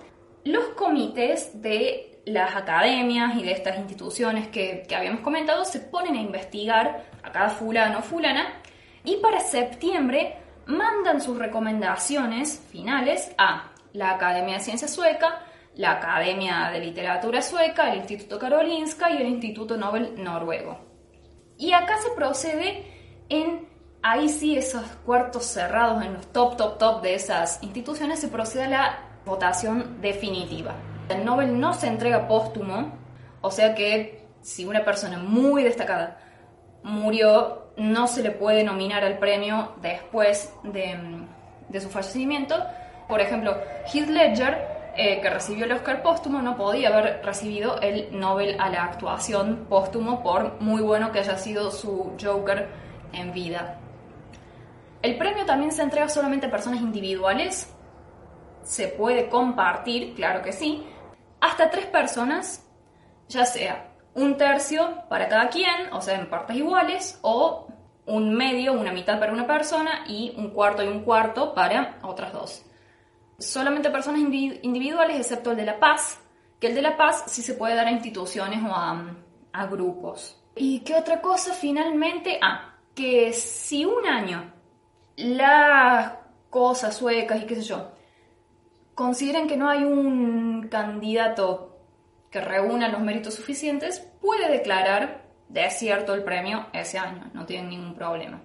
los 0.45 0.65
comités 0.69 1.61
de 1.61 2.21
las 2.25 2.55
academias 2.55 3.35
y 3.35 3.43
de 3.43 3.51
estas 3.51 3.77
instituciones 3.77 4.47
que, 4.47 4.85
que 4.87 4.95
habíamos 4.95 5.21
comentado 5.21 5.65
se 5.65 5.81
ponen 5.81 6.15
a 6.15 6.21
investigar 6.21 7.05
a 7.21 7.31
cada 7.31 7.49
fulano 7.49 7.99
o 7.99 8.01
fulana 8.01 8.61
y 9.03 9.17
para 9.17 9.41
septiembre 9.41 10.37
mandan 10.65 11.19
sus 11.19 11.37
recomendaciones 11.37 12.65
finales 12.71 13.33
a 13.37 13.72
la 13.93 14.11
Academia 14.11 14.55
de 14.55 14.63
Ciencias 14.63 14.91
Sueca, 14.91 15.39
la 15.75 15.93
Academia 15.93 16.69
de 16.71 16.79
Literatura 16.79 17.41
Sueca, 17.41 17.91
el 17.91 17.99
Instituto 17.99 18.37
Karolinska 18.37 19.11
y 19.11 19.17
el 19.17 19.27
Instituto 19.27 19.77
Nobel 19.77 20.21
Noruego. 20.21 20.79
Y 21.57 21.73
acá 21.73 21.97
se 21.97 22.11
procede 22.11 22.85
en, 23.29 23.67
ahí 24.01 24.29
sí, 24.29 24.57
esos 24.57 24.83
cuartos 25.05 25.45
cerrados, 25.45 26.03
en 26.03 26.13
los 26.13 26.27
top, 26.31 26.57
top, 26.57 26.77
top 26.77 27.01
de 27.01 27.15
esas 27.15 27.61
instituciones, 27.63 28.19
se 28.19 28.27
procede 28.27 28.65
a 28.65 28.69
la 28.69 28.99
votación 29.25 30.01
definitiva. 30.01 30.75
El 31.09 31.25
Nobel 31.25 31.59
no 31.59 31.73
se 31.73 31.87
entrega 31.87 32.27
póstumo, 32.27 32.97
o 33.41 33.51
sea 33.51 33.75
que 33.75 34.27
si 34.41 34.65
una 34.65 34.83
persona 34.83 35.17
muy 35.17 35.63
destacada 35.63 36.17
murió, 36.83 37.71
no 37.77 38.07
se 38.07 38.21
le 38.21 38.31
puede 38.31 38.63
nominar 38.63 39.03
al 39.03 39.17
premio 39.17 39.73
después 39.81 40.53
de, 40.63 40.97
de 41.69 41.81
su 41.81 41.89
fallecimiento. 41.89 42.55
Por 43.07 43.21
ejemplo, 43.21 43.57
Heath 43.91 44.09
Ledger, 44.09 44.67
eh, 44.95 45.19
que 45.21 45.29
recibió 45.29 45.65
el 45.65 45.71
Oscar 45.71 46.01
póstumo, 46.01 46.41
no 46.41 46.55
podía 46.55 46.89
haber 46.89 47.21
recibido 47.23 47.79
el 47.81 48.17
Nobel 48.17 48.55
a 48.59 48.69
la 48.69 48.83
actuación 48.83 49.65
póstumo 49.69 50.21
por 50.21 50.61
muy 50.61 50.81
bueno 50.81 51.11
que 51.11 51.19
haya 51.19 51.37
sido 51.37 51.71
su 51.71 52.15
Joker 52.21 52.69
en 53.11 53.33
vida. 53.33 53.79
El 55.01 55.17
premio 55.17 55.45
también 55.45 55.71
se 55.71 55.81
entrega 55.81 56.07
solamente 56.07 56.47
a 56.47 56.51
personas 56.51 56.81
individuales. 56.81 57.73
Se 58.63 58.87
puede 58.87 59.27
compartir, 59.27 60.13
claro 60.15 60.41
que 60.41 60.53
sí, 60.53 60.87
hasta 61.41 61.69
tres 61.69 61.87
personas, 61.87 62.65
ya 63.27 63.45
sea 63.45 63.89
un 64.15 64.37
tercio 64.37 65.03
para 65.09 65.27
cada 65.27 65.49
quien, 65.49 65.91
o 65.91 66.01
sea, 66.01 66.15
en 66.15 66.29
partes 66.29 66.55
iguales, 66.55 67.19
o 67.21 67.67
un 68.05 68.33
medio, 68.33 68.73
una 68.73 68.91
mitad 68.91 69.19
para 69.19 69.33
una 69.33 69.47
persona 69.47 70.03
y 70.07 70.33
un 70.37 70.51
cuarto 70.51 70.83
y 70.83 70.87
un 70.87 71.03
cuarto 71.03 71.53
para 71.53 71.97
otras 72.03 72.31
dos. 72.31 72.65
Solamente 73.37 73.89
personas 73.89 74.21
individuales, 74.21 75.17
excepto 75.17 75.51
el 75.51 75.57
de 75.57 75.65
La 75.65 75.79
Paz, 75.79 76.19
que 76.59 76.67
el 76.67 76.75
de 76.75 76.81
La 76.81 76.95
Paz 76.95 77.23
sí 77.27 77.41
se 77.41 77.55
puede 77.55 77.75
dar 77.75 77.87
a 77.87 77.91
instituciones 77.91 78.63
o 78.63 78.73
a, 78.73 79.15
a 79.51 79.65
grupos. 79.67 80.39
¿Y 80.55 80.81
qué 80.81 80.95
otra 80.95 81.21
cosa 81.21 81.53
finalmente? 81.53 82.39
Ah, 82.41 82.75
que 82.93 83.33
si 83.33 83.85
un 83.85 84.05
año 84.05 84.53
las 85.15 86.13
cosas 86.49 86.95
suecas 86.95 87.41
y 87.41 87.45
qué 87.45 87.55
sé 87.55 87.63
yo 87.63 87.91
consideren 88.95 89.47
que 89.47 89.57
no 89.57 89.69
hay 89.69 89.83
un 89.83 90.67
candidato 90.69 91.77
que 92.29 92.41
reúna 92.41 92.87
los 92.89 93.01
méritos 93.01 93.35
suficientes, 93.35 93.99
puede 94.21 94.51
declarar 94.51 95.23
desierto 95.49 96.13
el 96.13 96.23
premio 96.23 96.67
ese 96.73 96.97
año, 96.97 97.29
no 97.33 97.45
tiene 97.45 97.69
ningún 97.69 97.93
problema. 97.93 98.41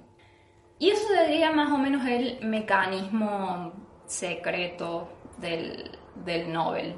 Y 0.78 0.90
eso 0.90 1.08
sería 1.08 1.50
más 1.52 1.72
o 1.72 1.78
menos 1.78 2.06
el 2.06 2.38
mecanismo 2.46 3.72
secreto 4.08 5.08
del, 5.36 5.96
del 6.16 6.52
Nobel. 6.52 6.96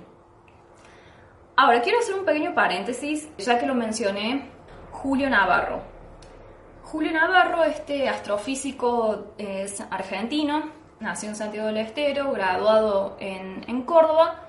Ahora, 1.56 1.82
quiero 1.82 1.98
hacer 1.98 2.14
un 2.14 2.24
pequeño 2.24 2.54
paréntesis, 2.54 3.28
ya 3.36 3.58
que 3.58 3.66
lo 3.66 3.74
mencioné, 3.74 4.48
Julio 4.92 5.28
Navarro. 5.28 5.82
Julio 6.84 7.12
Navarro, 7.12 7.64
este 7.64 8.08
astrofísico 8.08 9.34
es 9.36 9.80
argentino, 9.90 10.70
nació 11.00 11.28
en 11.28 11.36
Santiago 11.36 11.66
del 11.66 11.76
Estero, 11.76 12.32
graduado 12.32 13.16
en, 13.20 13.64
en 13.68 13.82
Córdoba, 13.82 14.46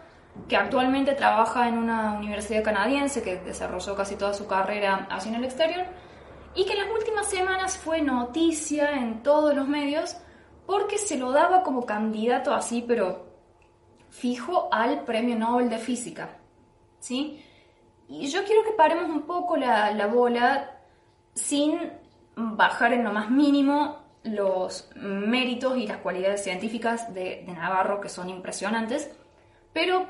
que 0.48 0.56
actualmente 0.56 1.14
trabaja 1.14 1.68
en 1.68 1.78
una 1.78 2.14
universidad 2.14 2.64
canadiense 2.64 3.22
que 3.22 3.38
desarrolló 3.38 3.96
casi 3.96 4.16
toda 4.16 4.34
su 4.34 4.48
carrera 4.48 5.08
hacia 5.10 5.36
el 5.36 5.44
exterior 5.44 5.86
y 6.56 6.66
que 6.66 6.74
en 6.74 6.80
las 6.80 6.90
últimas 6.92 7.30
semanas 7.30 7.78
fue 7.78 8.02
noticia 8.02 8.92
en 8.92 9.24
todos 9.24 9.54
los 9.56 9.68
medios 9.68 10.18
porque 10.66 10.98
se 10.98 11.18
lo 11.18 11.32
daba 11.32 11.64
como 11.64 11.86
candidato 11.86 12.54
así, 12.54 12.84
pero 12.88 13.28
fijo 14.10 14.70
al 14.72 15.04
Premio 15.04 15.36
Nobel 15.38 15.70
de 15.70 15.78
Física. 15.78 16.38
¿Sí? 17.00 17.44
Y 18.08 18.28
yo 18.28 18.44
quiero 18.44 18.64
que 18.64 18.72
paremos 18.72 19.10
un 19.10 19.24
poco 19.24 19.58
la, 19.58 19.92
la 19.92 20.08
bola 20.08 20.80
sin 21.34 21.80
bajar 22.36 22.94
en 22.94 23.04
lo 23.04 23.12
más 23.12 23.30
mínimo 23.30 24.02
los 24.24 24.90
méritos 24.96 25.78
y 25.78 25.88
las 25.88 25.98
cualidades 25.98 26.44
científicas 26.44 27.14
de, 27.14 27.44
Navarro, 27.48 28.00
que 28.00 28.10
son 28.10 28.30
impresionantes, 28.30 29.10
pero 29.74 30.06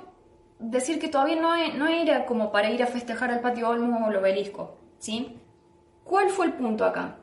decir 0.60 1.00
que 1.00 1.08
todavía 1.08 1.40
no, 1.40 1.56
no, 1.78 1.88
era 1.88 2.26
como 2.26 2.52
para 2.52 2.70
ir 2.70 2.84
a 2.84 2.88
festejar 2.88 3.32
al 3.32 3.40
patio 3.40 3.70
Olmo 3.70 4.06
o 4.06 4.10
el 4.10 4.18
obelisco, 4.18 4.76
¿sí? 5.00 5.40
¿Cuál 6.04 6.30
fue 6.30 6.48
el 6.48 6.54
punto 6.54 6.84
acá? 6.84 7.18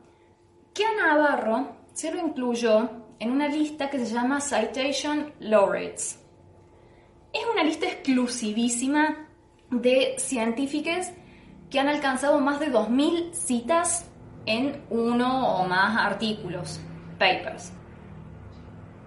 Que 0.73 0.85
a 0.85 0.95
Navarro 0.95 1.77
se 1.93 2.13
lo 2.13 2.21
incluyó 2.21 2.89
en 3.21 3.31
una 3.31 3.49
lista 3.49 3.91
que 3.91 3.99
se 3.99 4.13
llama 4.13 4.41
Citation 4.41 5.33
Laureates. 5.41 6.21
Es 7.33 7.43
una 7.53 7.63
lista 7.63 7.87
exclusivísima 7.87 9.29
de 9.71 10.15
científicos 10.19 11.09
que 11.71 11.79
han 11.79 11.89
alcanzado 11.89 12.41
más 12.41 12.61
de 12.61 12.73
2.000 12.73 13.33
citas 13.33 14.07
en 14.47 14.83
uno 14.89 15.57
o 15.57 15.67
más 15.67 15.99
artículos, 15.99 16.81
papers. 17.19 17.73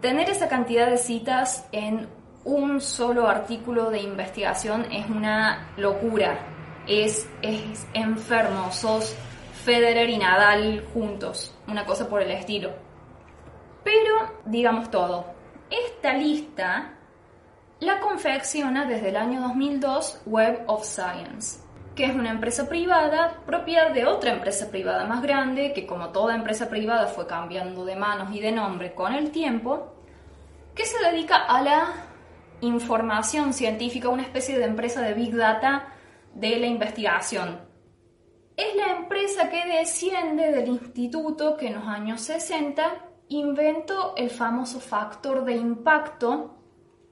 Tener 0.01 0.29
esa 0.29 0.47
cantidad 0.47 0.89
de 0.89 0.97
citas 0.97 1.67
en 1.71 2.07
un 2.43 2.81
solo 2.81 3.27
artículo 3.27 3.89
de 3.89 4.01
investigación 4.01 4.85
es 4.91 5.09
una 5.09 5.71
locura, 5.77 6.39
es, 6.87 7.27
es 7.41 7.87
enfermo, 7.93 8.71
sos 8.71 9.15
Federer 9.63 10.09
y 10.09 10.17
Nadal 10.17 10.83
juntos, 10.93 11.55
una 11.67 11.85
cosa 11.85 12.07
por 12.09 12.21
el 12.21 12.31
estilo. 12.31 12.90
Pero, 13.83 14.41
digamos 14.45 14.91
todo, 14.91 15.25
esta 15.69 16.13
lista 16.13 16.93
la 17.79 17.99
confecciona 17.99 18.85
desde 18.85 19.09
el 19.09 19.15
año 19.15 19.41
2002 19.41 20.21
Web 20.25 20.63
of 20.67 20.85
Science 20.85 21.71
que 21.95 22.05
es 22.05 22.15
una 22.15 22.31
empresa 22.31 22.69
privada, 22.69 23.41
propiedad 23.45 23.91
de 23.91 24.05
otra 24.05 24.31
empresa 24.31 24.69
privada 24.69 25.05
más 25.05 25.21
grande, 25.21 25.73
que 25.73 25.85
como 25.85 26.09
toda 26.09 26.35
empresa 26.35 26.69
privada 26.69 27.07
fue 27.07 27.27
cambiando 27.27 27.83
de 27.83 27.95
manos 27.95 28.33
y 28.33 28.39
de 28.39 28.51
nombre 28.51 28.93
con 28.93 29.13
el 29.13 29.31
tiempo, 29.31 29.93
que 30.73 30.85
se 30.85 30.97
dedica 31.03 31.35
a 31.35 31.61
la 31.61 31.93
información 32.61 33.53
científica, 33.53 34.09
una 34.09 34.23
especie 34.23 34.57
de 34.57 34.65
empresa 34.65 35.01
de 35.01 35.13
Big 35.13 35.35
Data 35.35 35.93
de 36.33 36.57
la 36.57 36.67
investigación. 36.67 37.59
Es 38.55 38.75
la 38.75 38.93
empresa 38.97 39.49
que 39.49 39.65
desciende 39.65 40.51
del 40.51 40.69
instituto 40.69 41.57
que 41.57 41.67
en 41.67 41.75
los 41.75 41.87
años 41.87 42.21
60 42.21 43.10
inventó 43.31 44.13
el 44.17 44.29
famoso 44.29 44.79
factor 44.79 45.45
de 45.45 45.53
impacto, 45.53 46.57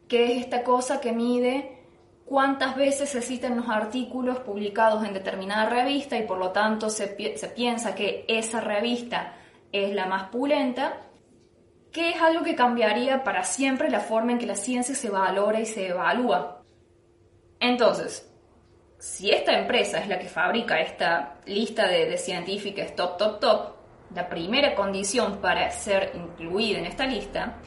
que 0.08 0.34
es 0.34 0.42
esta 0.42 0.64
cosa 0.64 1.00
que 1.00 1.14
mide 1.14 1.78
cuántas 2.26 2.76
veces 2.76 3.10
se 3.10 3.22
citan 3.22 3.56
los 3.56 3.70
artículos 3.70 4.40
publicados 4.40 5.06
en 5.06 5.14
determinada 5.14 5.70
revista 5.70 6.18
y 6.18 6.24
por 6.24 6.38
lo 6.38 6.52
tanto 6.52 6.90
se, 6.90 7.08
piensa 7.08 7.96
que 7.96 8.26
esa 8.28 8.60
revista 8.60 9.36
es 9.72 9.94
la 9.96 10.08
más 10.08 10.30
pulenta, 10.30 10.98
que 11.92 12.10
es 12.10 12.22
algo 12.22 12.44
que 12.44 12.56
cambiaría 12.56 13.24
para 13.24 13.44
siempre 13.44 13.90
la 13.90 14.00
forma 14.02 14.34
en 14.34 14.40
que 14.40 14.46
la 14.46 14.56
ciencia 14.56 14.96
se 14.96 15.10
valora 15.10 15.60
y 15.62 15.66
se 15.66 15.88
evalúa. 15.88 16.64
Entonces, 17.60 18.30
si 18.98 19.32
esta 19.32 19.58
empresa 19.58 20.00
es 20.00 20.08
la 20.10 20.20
que 20.20 20.28
fabrica 20.28 20.82
esta 20.82 21.40
lista 21.46 21.88
de, 21.88 22.10
de 22.10 22.18
científicos 22.18 22.94
top, 22.96 23.18
top, 23.18 23.40
top, 23.40 23.79
la 24.14 24.28
primera 24.28 24.76
condición 24.76 25.38
para 25.38 25.70
ser 25.72 26.12
incluida 26.16 26.80
en 26.80 26.86
esta 26.86 27.06
lista 27.06 27.58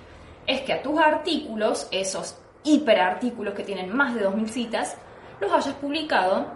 es 0.46 0.62
que 0.62 0.72
a 0.72 0.82
tus 0.82 0.98
artículos, 0.98 1.88
esos 1.90 2.38
hiperartículos 2.64 3.54
que 3.54 3.64
tienen 3.64 3.94
más 3.94 4.14
de 4.14 4.26
2.000 4.26 4.48
citas, 4.48 4.96
los 5.40 5.52
hayas 5.52 5.74
publicado 5.74 6.46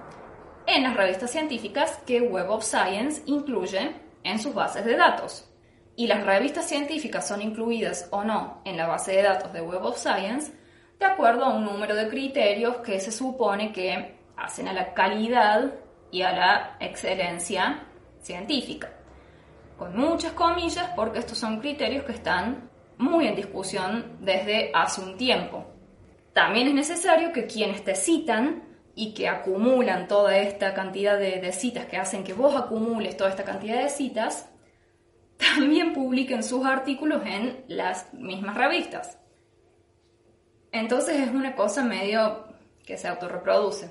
en 0.66 0.82
las 0.82 0.96
revistas 0.96 1.30
científicas 1.30 2.00
que 2.04 2.20
Web 2.20 2.50
of 2.50 2.64
Science 2.64 3.22
incluye 3.26 3.94
en 4.24 4.38
sus 4.40 4.54
bases 4.54 4.84
de 4.84 4.96
datos. 4.96 5.48
Y 5.94 6.08
las 6.08 6.24
revistas 6.24 6.68
científicas 6.68 7.26
son 7.26 7.40
incluidas 7.40 8.08
o 8.10 8.24
no 8.24 8.60
en 8.64 8.76
la 8.76 8.86
base 8.86 9.12
de 9.12 9.22
datos 9.22 9.52
de 9.52 9.62
Web 9.62 9.84
of 9.84 9.98
Science 9.98 10.52
de 10.98 11.06
acuerdo 11.06 11.44
a 11.44 11.54
un 11.54 11.64
número 11.64 11.94
de 11.94 12.08
criterios 12.08 12.78
que 12.78 13.00
se 13.00 13.12
supone 13.12 13.72
que 13.72 14.16
hacen 14.36 14.68
a 14.68 14.72
la 14.72 14.92
calidad 14.94 15.74
y 16.10 16.22
a 16.22 16.32
la 16.32 16.76
excelencia 16.80 17.84
científica. 18.20 18.95
Con 19.76 19.96
muchas 19.96 20.32
comillas 20.32 20.90
porque 20.96 21.18
estos 21.18 21.38
son 21.38 21.60
criterios 21.60 22.04
que 22.04 22.12
están 22.12 22.70
muy 22.98 23.26
en 23.26 23.36
discusión 23.36 24.16
desde 24.20 24.70
hace 24.74 25.02
un 25.02 25.16
tiempo. 25.16 25.66
También 26.32 26.68
es 26.68 26.74
necesario 26.74 27.32
que 27.32 27.46
quienes 27.46 27.84
te 27.84 27.94
citan 27.94 28.62
y 28.94 29.12
que 29.12 29.28
acumulan 29.28 30.08
toda 30.08 30.38
esta 30.38 30.72
cantidad 30.72 31.18
de, 31.18 31.52
citas, 31.52 31.84
que 31.86 31.98
hacen 31.98 32.24
que 32.24 32.32
vos 32.32 32.56
acumules 32.56 33.16
toda 33.16 33.30
esta 33.30 33.44
cantidad 33.44 33.82
de 33.82 33.90
citas, 33.90 34.48
también 35.36 35.92
publiquen 35.92 36.42
sus 36.42 36.64
artículos 36.64 37.22
en 37.26 37.64
las 37.68 38.12
mismas 38.14 38.56
revistas. 38.56 39.18
Entonces 40.72 41.20
es 41.20 41.30
una 41.30 41.54
cosa 41.54 41.84
medio 41.84 42.46
que 42.86 42.96
se 42.96 43.08
autorreproduce. 43.08 43.90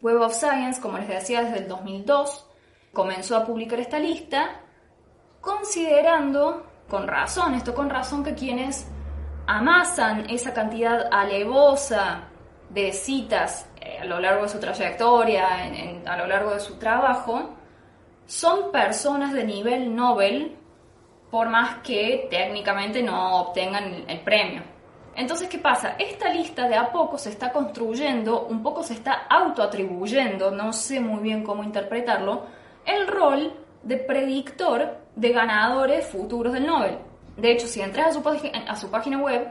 Web 0.00 0.20
of 0.20 0.34
Science, 0.34 0.80
como 0.80 0.98
les 0.98 1.08
decía, 1.08 1.42
desde 1.42 1.58
el 1.58 1.68
2002 1.68 2.46
comenzó 2.92 3.36
a 3.36 3.44
publicar 3.44 3.80
esta 3.80 3.98
lista 3.98 4.62
considerando, 5.40 6.66
con 6.88 7.06
razón, 7.06 7.54
esto 7.54 7.74
con 7.74 7.90
razón, 7.90 8.24
que 8.24 8.34
quienes 8.34 8.88
amasan 9.46 10.28
esa 10.28 10.52
cantidad 10.52 11.08
alevosa 11.10 12.28
de 12.68 12.92
citas 12.92 13.70
eh, 13.80 13.98
a 14.00 14.04
lo 14.04 14.20
largo 14.20 14.42
de 14.42 14.48
su 14.48 14.60
trayectoria, 14.60 15.46
a 16.06 16.16
lo 16.16 16.26
largo 16.26 16.50
de 16.50 16.60
su 16.60 16.78
trabajo, 16.78 17.50
son 18.26 18.70
personas 18.70 19.32
de 19.32 19.44
nivel 19.44 19.94
Nobel, 19.94 20.56
por 21.30 21.48
más 21.48 21.78
que 21.78 22.26
técnicamente 22.30 23.02
no 23.02 23.40
obtengan 23.40 24.04
el 24.06 24.20
premio. 24.20 24.62
Entonces, 25.14 25.48
¿qué 25.48 25.58
pasa? 25.58 25.96
Esta 25.98 26.28
lista 26.28 26.68
de 26.68 26.76
a 26.76 26.92
poco 26.92 27.18
se 27.18 27.30
está 27.30 27.50
construyendo, 27.50 28.46
un 28.46 28.62
poco 28.62 28.82
se 28.82 28.94
está 28.94 29.26
autoatribuyendo, 29.28 30.50
no 30.50 30.72
sé 30.72 31.00
muy 31.00 31.20
bien 31.20 31.42
cómo 31.42 31.64
interpretarlo, 31.64 32.46
el 32.84 33.06
rol 33.08 33.52
de 33.88 33.96
predictor 33.96 34.98
de 35.16 35.32
ganadores 35.32 36.06
futuros 36.06 36.52
del 36.52 36.66
Nobel. 36.66 36.98
De 37.36 37.50
hecho, 37.50 37.66
si 37.66 37.80
entras 37.80 38.08
a 38.08 38.76
su, 38.76 38.90
página 38.90 39.18
web, 39.18 39.48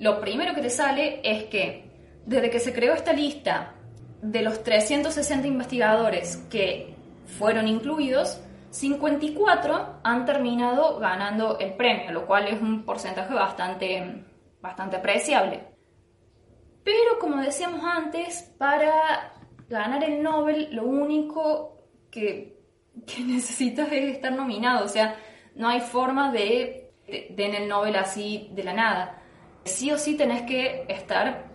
lo 0.00 0.20
primero 0.20 0.54
que 0.54 0.60
te 0.60 0.70
sale 0.70 1.20
es 1.22 1.44
que 1.44 1.90
desde 2.26 2.50
que 2.50 2.58
se 2.58 2.72
creó 2.72 2.94
esta 2.94 3.12
lista 3.12 3.74
de 4.20 4.42
los 4.42 4.64
360 4.64 5.46
investigadores 5.46 6.38
que 6.50 6.94
fueron 7.38 7.68
incluidos, 7.68 8.40
54 8.70 10.00
han 10.02 10.24
terminado 10.26 10.98
ganando 10.98 11.58
el 11.60 11.74
premio, 11.74 12.10
lo 12.10 12.26
cual 12.26 12.48
es 12.48 12.60
un 12.60 12.84
porcentaje 12.84 13.32
bastante 13.32 14.24
bastante 14.60 14.96
apreciable. 14.96 15.62
Pero 16.82 17.18
como 17.20 17.40
decíamos 17.40 17.82
antes, 17.84 18.52
para 18.58 19.32
ganar 19.68 20.02
el 20.02 20.22
Nobel 20.22 20.68
lo 20.72 20.84
único 20.84 21.78
que, 22.10 22.55
necesitas 23.26 23.90
es 23.92 24.14
estar 24.14 24.32
nominado, 24.32 24.84
o 24.84 24.88
sea, 24.88 25.16
no 25.54 25.68
hay 25.68 25.80
forma 25.80 26.32
de, 26.32 26.90
de, 27.06 27.44
en 27.44 27.54
el 27.54 27.68
Nobel 27.68 27.96
así 27.96 28.50
de 28.52 28.64
la 28.64 28.72
nada. 28.72 29.22
Sí 29.64 29.90
o 29.90 29.98
sí 29.98 30.16
tenés 30.16 30.42
que 30.42 30.84
estar 30.88 31.46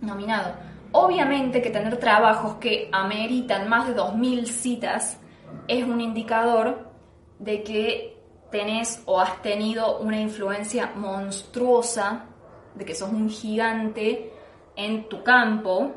nominado. 0.00 0.54
Obviamente 0.92 1.62
que 1.62 1.70
tener 1.70 1.98
trabajos 1.98 2.54
que 2.54 2.88
ameritan 2.90 3.68
más 3.68 3.86
de 3.86 3.94
2.000 3.94 4.46
citas 4.46 5.20
es 5.68 5.84
un 5.84 6.00
indicador 6.00 6.90
de 7.38 7.62
que 7.62 8.18
tenés 8.50 9.02
o 9.06 9.20
has 9.20 9.40
tenido 9.42 9.98
una 10.00 10.20
influencia 10.20 10.92
monstruosa 10.96 12.26
de 12.74 12.84
que 12.84 12.94
sos 12.94 13.10
un 13.10 13.28
gigante 13.28 14.32
en 14.74 15.08
tu 15.08 15.22
campo, 15.22 15.92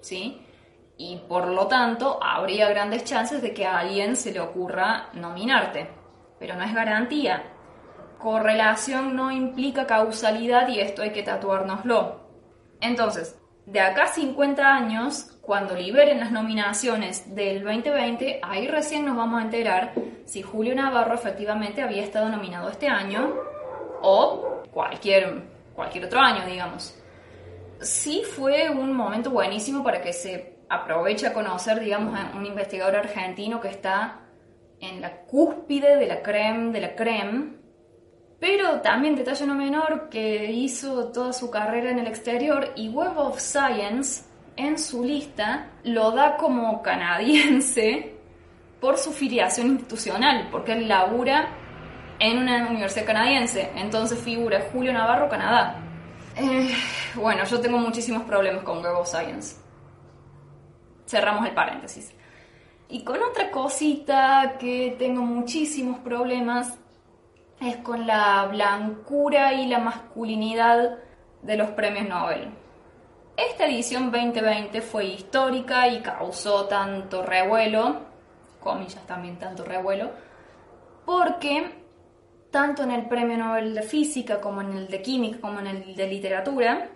¿sí? 0.00 0.40
Y 0.98 1.16
por 1.28 1.46
lo 1.46 1.66
tanto, 1.68 2.18
habría 2.22 2.68
grandes 2.68 3.04
chances 3.04 3.40
de 3.40 3.54
que 3.54 3.64
a 3.64 3.78
alguien 3.78 4.16
se 4.16 4.32
le 4.32 4.40
ocurra 4.40 5.08
nominarte. 5.14 5.88
Pero 6.38 6.56
no 6.56 6.64
es 6.64 6.74
garantía. 6.74 7.44
Correlación 8.18 9.14
no 9.14 9.30
implica 9.30 9.86
causalidad 9.86 10.68
y 10.68 10.80
esto 10.80 11.02
hay 11.02 11.12
que 11.12 11.22
tatuárnoslo. 11.22 12.20
Entonces, 12.80 13.38
de 13.64 13.80
acá 13.80 14.04
a 14.04 14.08
50 14.08 14.66
años, 14.66 15.38
cuando 15.40 15.76
liberen 15.76 16.18
las 16.18 16.32
nominaciones 16.32 17.34
del 17.34 17.62
2020, 17.62 18.40
ahí 18.42 18.66
recién 18.66 19.06
nos 19.06 19.16
vamos 19.16 19.40
a 19.40 19.44
enterar 19.44 19.92
si 20.24 20.42
Julio 20.42 20.74
Navarro 20.74 21.14
efectivamente 21.14 21.80
había 21.80 22.02
estado 22.02 22.28
nominado 22.28 22.68
este 22.68 22.88
año 22.88 23.34
o 24.02 24.62
cualquier 24.72 25.58
cualquier 25.78 26.06
otro 26.06 26.18
año, 26.18 26.44
digamos. 26.44 26.92
Sí 27.80 28.24
fue 28.24 28.68
un 28.68 28.92
momento 28.92 29.30
buenísimo 29.30 29.84
para 29.84 30.02
que 30.02 30.12
se 30.12 30.57
aproveche 30.68 31.26
a 31.26 31.32
conocer, 31.32 31.80
digamos, 31.80 32.18
a 32.18 32.36
un 32.36 32.46
investigador 32.46 32.96
argentino 32.96 33.60
que 33.60 33.68
está 33.68 34.20
en 34.80 35.00
la 35.00 35.22
cúspide 35.22 35.96
de 35.96 36.06
la 36.06 36.22
creme 36.22 36.72
de 36.72 36.80
la 36.80 36.94
creme, 36.94 37.54
pero 38.38 38.80
también 38.80 39.16
detalle 39.16 39.46
no 39.46 39.54
menor 39.54 40.08
que 40.08 40.52
hizo 40.52 41.08
toda 41.08 41.32
su 41.32 41.50
carrera 41.50 41.90
en 41.90 41.98
el 41.98 42.06
exterior 42.06 42.72
y 42.76 42.88
Web 42.88 43.18
of 43.18 43.40
Science 43.40 44.22
en 44.56 44.78
su 44.78 45.04
lista 45.04 45.70
lo 45.84 46.12
da 46.12 46.36
como 46.36 46.82
canadiense 46.82 48.14
por 48.80 48.96
su 48.96 49.12
filiación 49.12 49.68
institucional, 49.68 50.48
porque 50.50 50.72
él 50.72 50.86
labura 50.86 51.48
en 52.20 52.38
una 52.38 52.68
universidad 52.68 53.06
canadiense. 53.06 53.70
Entonces 53.74 54.18
figura 54.20 54.68
Julio 54.72 54.92
Navarro, 54.92 55.28
Canadá. 55.28 55.80
Eh, 56.36 56.72
bueno, 57.16 57.44
yo 57.44 57.60
tengo 57.60 57.78
muchísimos 57.78 58.22
problemas 58.22 58.62
con 58.62 58.78
Web 58.82 58.98
of 58.98 59.08
Science. 59.08 59.67
Cerramos 61.08 61.46
el 61.46 61.54
paréntesis. 61.54 62.12
Y 62.88 63.02
con 63.02 63.22
otra 63.22 63.50
cosita 63.50 64.56
que 64.58 64.94
tengo 64.98 65.22
muchísimos 65.22 65.98
problemas 66.00 66.78
es 67.60 67.78
con 67.78 68.06
la 68.06 68.46
blancura 68.46 69.54
y 69.54 69.66
la 69.66 69.78
masculinidad 69.78 70.98
de 71.42 71.56
los 71.56 71.70
premios 71.70 72.08
Nobel. 72.08 72.50
Esta 73.36 73.66
edición 73.66 74.10
2020 74.10 74.82
fue 74.82 75.06
histórica 75.06 75.88
y 75.88 76.00
causó 76.02 76.66
tanto 76.66 77.22
revuelo, 77.22 78.00
comillas 78.60 79.06
también 79.06 79.38
tanto 79.38 79.64
revuelo, 79.64 80.10
porque 81.06 81.70
tanto 82.50 82.82
en 82.82 82.90
el 82.90 83.06
Premio 83.06 83.36
Nobel 83.36 83.74
de 83.74 83.82
Física 83.82 84.40
como 84.40 84.60
en 84.60 84.72
el 84.72 84.88
de 84.88 85.02
Química 85.02 85.40
como 85.40 85.60
en 85.60 85.68
el 85.68 85.94
de 85.94 86.06
Literatura, 86.06 86.90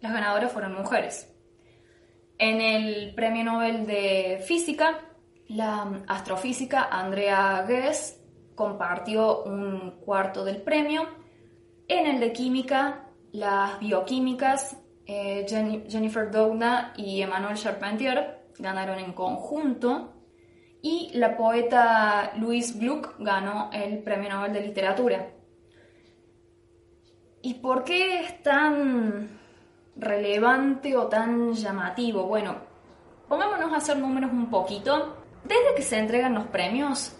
las 0.00 0.12
ganadoras 0.12 0.52
fueron 0.52 0.74
mujeres. 0.74 1.35
En 2.38 2.60
el 2.60 3.14
Premio 3.14 3.44
Nobel 3.44 3.86
de 3.86 4.42
Física, 4.46 5.00
la 5.48 6.02
astrofísica 6.06 6.88
Andrea 6.90 7.64
Ghez 7.66 8.20
compartió 8.54 9.44
un 9.44 10.00
cuarto 10.04 10.44
del 10.44 10.60
premio. 10.60 11.02
En 11.88 12.06
el 12.06 12.20
de 12.20 12.32
Química, 12.32 13.08
las 13.32 13.78
bioquímicas 13.80 14.76
eh, 15.06 15.46
Jennifer 15.88 16.30
Doudna 16.30 16.92
y 16.96 17.22
Emmanuel 17.22 17.56
Charpentier 17.56 18.48
ganaron 18.58 18.98
en 18.98 19.12
conjunto 19.12 20.14
y 20.82 21.10
la 21.14 21.36
poeta 21.36 22.32
Louise 22.36 22.78
Gluck 22.78 23.14
ganó 23.18 23.70
el 23.72 24.02
Premio 24.02 24.30
Nobel 24.30 24.52
de 24.52 24.60
Literatura. 24.60 25.30
¿Y 27.42 27.54
por 27.54 27.84
qué 27.84 28.20
es 28.20 28.42
tan 28.42 29.35
relevante 29.96 30.96
o 30.96 31.06
tan 31.06 31.52
llamativo? 31.54 32.24
Bueno, 32.24 32.56
pongámonos 33.28 33.72
a 33.72 33.76
hacer 33.76 33.98
números 33.98 34.30
un 34.32 34.50
poquito. 34.50 35.16
Desde 35.44 35.74
que 35.76 35.82
se 35.82 35.98
entregan 35.98 36.34
los 36.34 36.46
premios, 36.46 37.16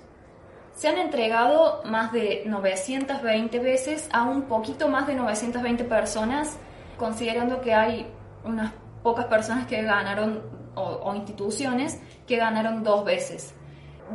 se 0.74 0.88
han 0.88 0.98
entregado 0.98 1.82
más 1.84 2.12
de 2.12 2.42
920 2.44 3.58
veces 3.60 4.08
a 4.12 4.24
un 4.24 4.42
poquito 4.42 4.88
más 4.88 5.06
de 5.06 5.14
920 5.14 5.84
personas, 5.84 6.58
considerando 6.98 7.60
que 7.60 7.72
hay 7.72 8.06
unas 8.44 8.72
pocas 9.02 9.26
personas 9.26 9.66
que 9.66 9.82
ganaron 9.82 10.42
o, 10.74 11.14
instituciones 11.14 12.00
que 12.26 12.36
ganaron 12.36 12.84
dos 12.84 13.04
veces. 13.04 13.54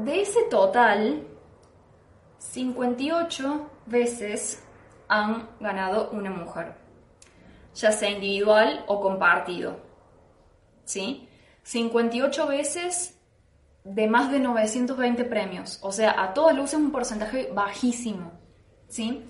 De 0.03 0.21
ese 0.21 0.43
total, 0.43 1.27
58 2.37 3.69
veces 3.87 4.63
han 5.07 5.49
ganado 5.59 6.11
una 6.11 6.29
mujer, 6.29 6.75
ya 7.75 7.91
sea 7.91 8.09
individual 8.09 8.83
o 8.87 9.01
compartido. 9.01 9.79
¿Sí? 10.85 11.27
58 11.63 12.47
veces 12.47 13.17
de 13.83 14.07
más 14.07 14.31
de 14.31 14.39
920 14.39 15.23
premios, 15.25 15.79
o 15.81 15.91
sea, 15.91 16.21
a 16.21 16.33
todas 16.33 16.55
luces 16.55 16.79
un 16.79 16.91
porcentaje 16.91 17.49
bajísimo. 17.53 18.31
¿Sí? 18.87 19.25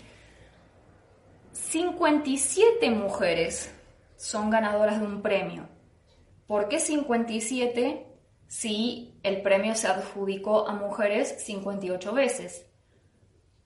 57 1.53 2.89
mujeres 2.91 3.73
son 4.17 4.49
ganadoras 4.49 4.99
de 4.99 5.05
un 5.05 5.21
premio. 5.21 5.67
¿Por 6.47 6.67
qué 6.67 6.79
57 6.79 8.07
si 8.47 9.17
el 9.23 9.41
premio 9.41 9.75
se 9.75 9.87
adjudicó 9.87 10.67
a 10.67 10.73
mujeres 10.73 11.43
58 11.45 12.13
veces? 12.13 12.65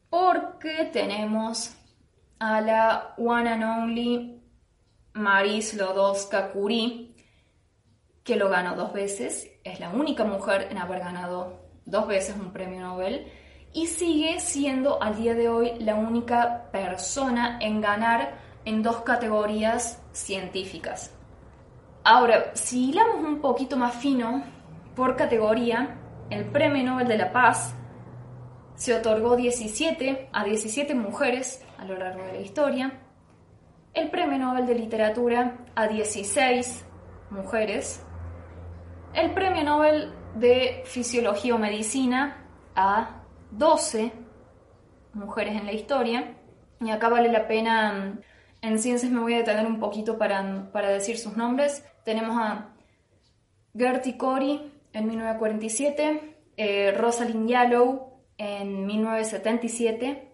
Porque 0.09 0.89
tenemos 0.93 1.75
a 2.39 2.61
la 2.61 3.15
one 3.17 3.49
and 3.49 3.63
only 3.63 4.34
Maris 5.15 5.73
Lodowska 5.75 6.51
Curie, 6.51 7.15
que 8.25 8.35
lo 8.35 8.49
ganó 8.49 8.75
dos 8.75 8.91
veces, 8.91 9.49
es 9.63 9.79
la 9.79 9.89
única 9.89 10.25
mujer 10.25 10.67
en 10.69 10.77
haber 10.77 10.99
ganado 10.99 11.61
dos 11.85 12.05
veces 12.05 12.35
un 12.35 12.51
premio 12.51 12.81
Nobel 12.81 13.31
y 13.71 13.87
sigue 13.87 14.41
siendo 14.41 15.01
al 15.01 15.15
día 15.15 15.33
de 15.33 15.47
hoy 15.47 15.71
la 15.79 15.95
única 15.95 16.69
persona 16.69 17.59
en 17.61 17.79
ganar 17.79 18.39
en 18.65 18.83
dos 18.83 19.03
categorías 19.03 20.03
científicas. 20.11 21.13
Ahora, 22.03 22.51
si 22.53 22.89
hilamos 22.89 23.23
un 23.25 23.39
poquito 23.39 23.77
más 23.77 23.95
fino 23.95 24.43
por 24.97 25.15
categoría, 25.15 25.95
el 26.29 26.43
Premio 26.43 26.83
Nobel 26.83 27.07
de 27.07 27.17
la 27.17 27.31
Paz 27.31 27.73
se 28.75 28.93
otorgó 28.93 29.37
17 29.37 30.29
a 30.33 30.43
17 30.43 30.93
mujeres 30.93 31.63
a 31.77 31.85
lo 31.85 31.97
largo 31.97 32.21
de 32.25 32.33
la 32.33 32.39
historia, 32.41 33.04
el 33.95 34.09
Premio 34.09 34.37
Nobel 34.37 34.65
de 34.65 34.75
Literatura 34.75 35.57
a 35.73 35.87
16 35.87 36.85
mujeres, 37.29 38.03
el 39.13 39.33
Premio 39.33 39.63
Nobel 39.63 40.13
de 40.35 40.83
Fisiología 40.85 41.55
o 41.55 41.57
Medicina 41.57 42.45
a 42.75 43.23
12 43.51 44.11
mujeres 45.13 45.55
en 45.55 45.65
la 45.65 45.71
historia, 45.71 46.35
y 46.81 46.89
acá 46.91 47.07
vale 47.07 47.31
la 47.31 47.47
pena 47.47 48.19
en 48.61 48.79
ciencias 48.79 49.11
me 49.11 49.21
voy 49.21 49.35
a 49.35 49.37
detener 49.37 49.65
un 49.65 49.79
poquito 49.79 50.17
para, 50.17 50.69
para 50.73 50.89
decir 50.89 51.17
sus 51.17 51.37
nombres. 51.37 51.85
Tenemos 52.03 52.37
a 52.37 52.73
Gertie 53.77 54.17
Cori 54.17 54.73
en 54.91 55.07
1947, 55.07 56.35
eh, 56.57 56.91
Rosalind 56.91 57.47
Yallow 57.47 58.13
en 58.37 58.85
1977, 58.85 60.31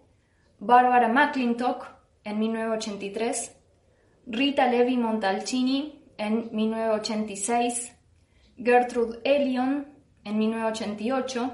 Barbara 0.58 1.08
McClintock 1.08 2.01
en 2.24 2.38
1983, 2.38 3.56
Rita 4.26 4.66
Levi 4.68 4.96
Montalcini 4.96 6.04
en 6.16 6.48
1986, 6.52 7.96
Gertrude 8.56 9.20
Elion 9.24 9.86
en 10.24 10.38
1988, 10.38 11.50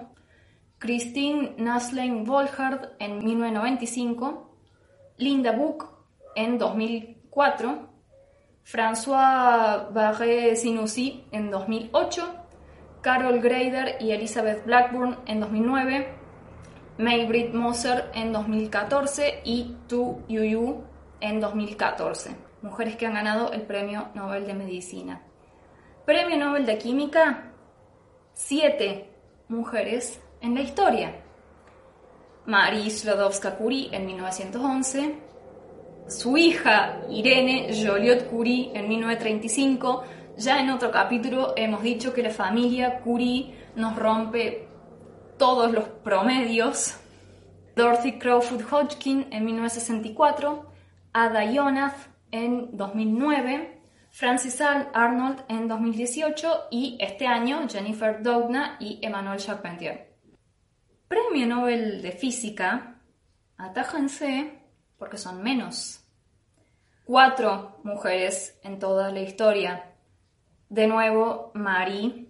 Christine 0.79 1.55
Naslein 1.57 2.25
Volhard 2.25 2.93
en 2.99 3.25
1995, 3.25 4.47
Linda 5.17 5.53
Book 5.53 5.87
en 6.37 6.59
2004, 6.59 7.89
François 8.63 9.89
Barré-Sinoussi 9.93 11.25
en 11.33 11.51
2008, 11.51 12.23
Carol 13.01 13.41
Grader 13.41 13.97
y 14.01 14.13
Elizabeth 14.13 14.65
Blackburn 14.67 15.17
en 15.27 15.41
2009, 15.41 16.18
Maybrit 16.99 17.55
Moser 17.55 18.11
en 18.13 18.33
2014 18.33 19.43
y 19.45 19.77
Tu 19.87 20.21
Yuyu 20.29 20.83
en 21.21 21.41
2014. 21.41 22.35
Mujeres 22.63 22.97
que 22.97 23.07
han 23.07 23.15
ganado 23.15 23.53
el 23.53 23.63
Premio 23.63 24.09
Nobel 24.15 24.49
de 24.49 24.55
Medicina. 24.55 25.23
Premio 26.05 26.37
Nobel 26.37 26.67
de 26.67 26.77
Química, 26.77 27.53
siete 28.33 29.11
mujeres 29.49 30.21
en 30.41 30.57
la 30.57 30.63
historia. 30.63 31.15
Marie 32.47 32.91
Sklodowska-Curie 32.91 33.91
en 33.93 34.07
1911, 34.07 35.15
su 36.09 36.37
hija 36.37 37.03
Irene 37.11 37.69
Joliot-Curie 37.75 38.73
en 38.75 38.89
1935. 38.89 40.03
Ya 40.37 40.61
en 40.61 40.71
otro 40.71 40.91
capítulo 40.91 41.53
hemos 41.57 41.81
dicho 41.83 42.13
que 42.13 42.25
la 42.25 42.31
familia 42.31 43.01
Curie 43.01 43.55
nos 43.77 43.95
rompe 43.95 44.68
todos 45.39 45.73
los 45.73 45.85
promedios. 45.85 46.97
Dorothy 47.77 48.19
Crowfoot 48.19 48.63
Hodgkin 48.71 49.29
en 49.31 49.45
1964, 49.45 50.67
Ada 51.13 51.45
Yonath 51.45 51.97
en 52.33 52.77
2009, 52.77 53.81
Francis 54.11 54.61
Arnold 54.61 55.45
en 55.49 55.69
2018 55.69 56.67
y 56.73 56.99
este 57.01 57.27
año 57.27 57.69
Jennifer 57.69 58.21
Doudna 58.21 58.77
y 58.81 58.99
Emmanuel 59.01 59.39
Charpentier. 59.39 60.13
Premio 61.07 61.47
Nobel 61.47 62.03
de 62.03 62.11
Física, 62.13 63.01
atájense 63.57 64.59
porque 64.99 65.17
son 65.17 65.43
menos. 65.43 66.01
Cuatro 67.05 67.79
mujeres 67.85 68.59
en 68.65 68.79
toda 68.79 69.11
la 69.13 69.21
historia. 69.21 69.95
De 70.69 70.87
nuevo, 70.89 71.53
Marie 71.55 72.29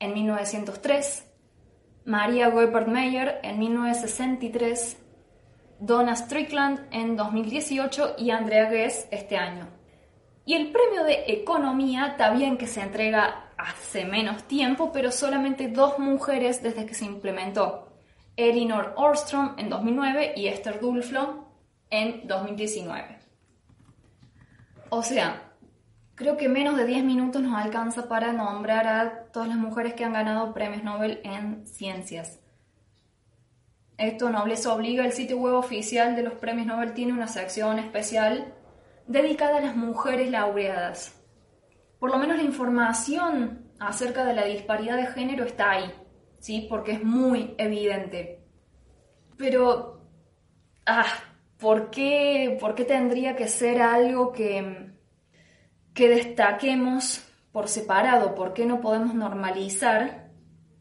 en 0.00 0.12
1903, 0.12 1.27
Maria 2.08 2.48
Goeppert 2.48 2.88
Meyer 2.88 3.38
en 3.42 3.58
1963, 3.58 4.96
Donna 5.78 6.16
Strickland 6.16 6.86
en 6.90 7.16
2018 7.16 8.14
y 8.16 8.30
Andrea 8.30 8.70
Guess 8.70 9.08
este 9.10 9.36
año. 9.36 9.68
Y 10.46 10.54
el 10.54 10.72
premio 10.72 11.04
de 11.04 11.24
Economía, 11.26 12.16
bien 12.34 12.56
que 12.56 12.66
se 12.66 12.80
entrega 12.80 13.52
hace 13.58 14.06
menos 14.06 14.44
tiempo, 14.44 14.90
pero 14.90 15.12
solamente 15.12 15.68
dos 15.68 15.98
mujeres 15.98 16.62
desde 16.62 16.86
que 16.86 16.94
se 16.94 17.04
implementó. 17.04 17.92
Elinor 18.36 18.94
Orstrom 18.96 19.56
en 19.58 19.68
2009 19.68 20.32
y 20.34 20.46
Esther 20.46 20.80
Dulflo 20.80 21.44
en 21.90 22.26
2019. 22.26 23.18
O 24.88 25.02
sea, 25.02 25.47
creo 26.18 26.36
que 26.36 26.48
menos 26.48 26.76
de 26.76 26.84
10 26.84 27.04
minutos 27.04 27.40
nos 27.40 27.56
alcanza 27.56 28.08
para 28.08 28.32
nombrar 28.32 28.88
a 28.88 29.24
todas 29.32 29.48
las 29.48 29.56
mujeres 29.56 29.94
que 29.94 30.04
han 30.04 30.12
ganado 30.12 30.52
premios 30.52 30.82
Nobel 30.82 31.20
en 31.22 31.64
ciencias. 31.64 32.40
Esto 33.96 34.28
no 34.30 34.44
les 34.44 34.66
obliga, 34.66 35.04
el 35.04 35.12
sitio 35.12 35.38
web 35.38 35.54
oficial 35.54 36.16
de 36.16 36.24
los 36.24 36.34
premios 36.34 36.66
Nobel 36.66 36.92
tiene 36.92 37.12
una 37.12 37.28
sección 37.28 37.78
especial 37.78 38.52
dedicada 39.06 39.58
a 39.58 39.60
las 39.60 39.76
mujeres 39.76 40.30
laureadas. 40.30 41.14
Por 42.00 42.10
lo 42.10 42.18
menos 42.18 42.36
la 42.36 42.42
información 42.42 43.70
acerca 43.78 44.24
de 44.24 44.34
la 44.34 44.44
disparidad 44.44 44.96
de 44.96 45.06
género 45.06 45.44
está 45.44 45.70
ahí, 45.70 45.92
¿sí? 46.40 46.66
Porque 46.68 46.92
es 46.92 47.04
muy 47.04 47.54
evidente. 47.58 48.40
Pero, 49.36 50.00
ah, 50.84 51.06
¿por 51.58 51.90
qué, 51.90 52.56
por 52.60 52.74
qué 52.74 52.84
tendría 52.84 53.36
que 53.36 53.46
ser 53.46 53.80
algo 53.80 54.32
que, 54.32 54.88
que 55.98 56.08
destaquemos 56.08 57.28
por 57.50 57.66
separado? 57.66 58.36
¿Por 58.36 58.54
qué 58.54 58.66
no 58.66 58.80
podemos 58.80 59.16
normalizar 59.16 60.28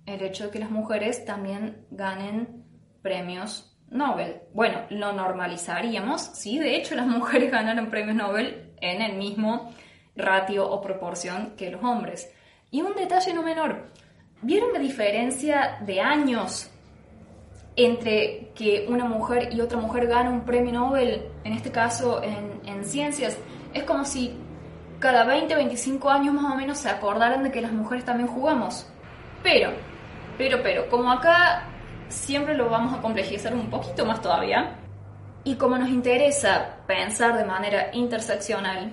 el 0.06 0.22
hecho 0.22 0.44
de 0.44 0.52
que 0.52 0.60
las 0.60 0.70
mujeres 0.70 1.26
también 1.26 1.88
ganen 1.90 2.64
premios 3.02 3.76
Nobel? 3.90 4.42
Bueno, 4.54 4.84
lo 4.92 5.14
normalizaríamos 5.14 6.22
si 6.22 6.60
de 6.60 6.76
hecho 6.76 6.94
las 6.94 7.08
mujeres 7.18 7.52
ganaran 7.52 7.90
premios 7.90 8.16
Nobel 8.16 8.76
en 8.80 9.02
el 9.02 9.18
mismo 9.18 9.74
ratio 10.16 10.70
o 10.70 10.82
proporción 10.82 11.56
que 11.58 11.72
los 11.72 11.84
hombres. 11.84 12.32
Y 12.70 12.84
un 12.84 12.94
detalle 12.94 13.34
no 13.34 13.42
menor, 13.42 13.88
¿vieron 14.44 14.72
la 14.72 14.78
diferencia 14.78 15.80
de 15.82 16.00
años 16.00 16.70
entre 17.76 18.52
que 18.54 18.86
una 18.88 19.06
mujer 19.06 19.52
y 19.52 19.62
otra 19.62 19.80
mujer 19.80 20.06
gane 20.06 20.30
un 20.30 20.46
premio 20.46 20.74
Nobel, 20.74 21.26
en 21.44 21.54
este 21.54 21.72
caso 21.72 22.22
en 22.22 22.86
ciencias, 22.86 23.36
es 23.74 23.84
como 23.84 24.06
si 24.06 24.36
cada 25.00 25.24
20, 25.26 25.54
25 25.56 26.10
años 26.10 26.34
más 26.34 26.54
o 26.54 26.56
menos 26.56 26.78
se 26.78 26.90
acordaran 26.90 27.44
de 27.44 27.52
que 27.52 27.62
las 27.62 27.72
mujeres 27.72 28.06
también 28.06 28.28
jugamos. 28.28 28.90
Pero, 29.44 29.72
pero, 30.38 30.62
pero, 30.64 30.90
como 30.90 31.12
acá 31.12 31.64
siempre 32.10 32.56
lo 32.56 32.70
vamos 32.70 32.98
a 32.98 33.02
complejizar 33.02 33.54
un 33.54 33.70
poquito 33.70 34.06
más 34.06 34.22
todavía, 34.22 34.76
y 35.44 35.56
como 35.56 35.78
nos 35.78 35.90
interesa 35.90 36.78
pensar 36.88 37.38
de 37.38 37.46
manera 37.46 37.90
interseccional, 37.94 38.92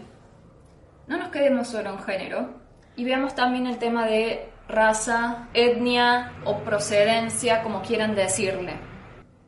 no 1.06 1.18
nos 1.18 1.28
quedemos 1.28 1.68
solo 1.68 1.90
en 1.90 1.98
género 1.98 2.48
y 2.96 3.04
veamos 3.04 3.34
también 3.34 3.66
el 3.66 3.78
tema 3.78 4.06
de 4.06 4.50
raza, 4.68 5.48
etnia 5.52 6.32
o 6.44 6.58
procedencia, 6.58 7.62
como 7.62 7.82
quieran 7.82 8.14
decirle. 8.14 8.74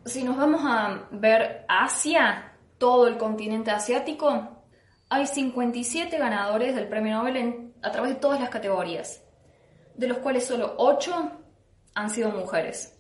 Si 0.05 0.25
nos 0.25 0.37
vamos 0.37 0.63
a 0.65 1.07
ver 1.13 1.65
Asia, 1.69 2.53
todo 2.79 3.07
el 3.07 3.17
continente 3.17 3.71
asiático, 3.71 4.56
hay 5.09 5.27
57 5.27 6.19
ganadores 6.19 6.75
del 6.75 6.89
premio 6.89 7.19
Nobel 7.19 7.73
a 7.83 7.93
través 7.93 8.15
de 8.15 8.21
todas 8.21 8.41
las 8.41 8.51
categorías, 8.51 9.23
de 9.95 10.09
los 10.09 10.19
cuales 10.19 10.47
solo 10.47 10.75
8 10.79 11.33
han 11.95 12.11
sido 12.11 12.31
mujeres. 12.31 12.99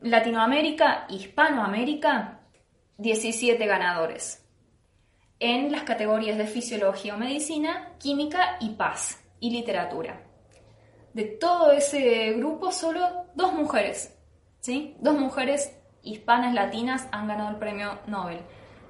Latinoamérica, 0.00 1.06
Hispanoamérica, 1.08 2.40
17 2.98 3.66
ganadores. 3.66 4.44
En 5.40 5.72
las 5.72 5.82
categorías 5.82 6.38
de 6.38 6.46
fisiología 6.46 7.14
o 7.14 7.18
medicina, 7.18 7.94
química 7.98 8.56
y 8.60 8.70
paz 8.70 9.20
y 9.40 9.50
literatura 9.50 10.28
de 11.18 11.24
todo 11.24 11.72
ese 11.72 12.32
grupo, 12.34 12.70
solo 12.70 13.26
dos 13.34 13.52
mujeres, 13.52 14.16
¿sí? 14.60 14.94
Dos 15.00 15.18
mujeres 15.18 15.76
hispanas 16.02 16.54
latinas 16.54 17.08
han 17.10 17.26
ganado 17.26 17.50
el 17.50 17.56
premio 17.56 17.98
Nobel. 18.06 18.38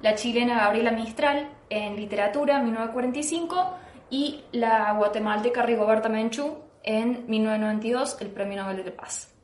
la 0.03 0.15
chilena 0.15 0.59
Gabriela 0.59 0.91
Mistral 0.91 1.49
en 1.71 1.97
literatura 1.97 2.61
1945 2.61 3.75
y 4.11 4.45
la 4.53 4.93
guatemalteca 4.93 5.63
Rigoberta 5.63 6.09
Menchú 6.09 6.59
en 6.83 7.25
1992 7.29 8.19
el 8.21 8.29
Premio 8.29 8.63
Nobel 8.63 8.85
de 8.85 8.93
Paz. 8.93 9.35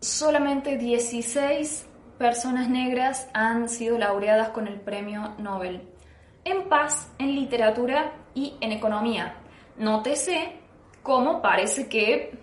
Solamente 0.00 0.78
16 0.78 1.86
personas 2.18 2.68
negras 2.68 3.28
han 3.34 3.68
sido 3.68 3.98
laureadas 3.98 4.50
con 4.50 4.66
el 4.68 4.80
Premio 4.80 5.34
Nobel 5.38 5.88
en 6.44 6.68
paz, 6.68 7.10
en 7.18 7.34
literatura 7.34 8.12
y 8.34 8.54
en 8.60 8.72
economía. 8.72 9.36
Nótese 9.76 10.60
cómo 11.02 11.40
parece 11.40 11.88
que 11.88 12.38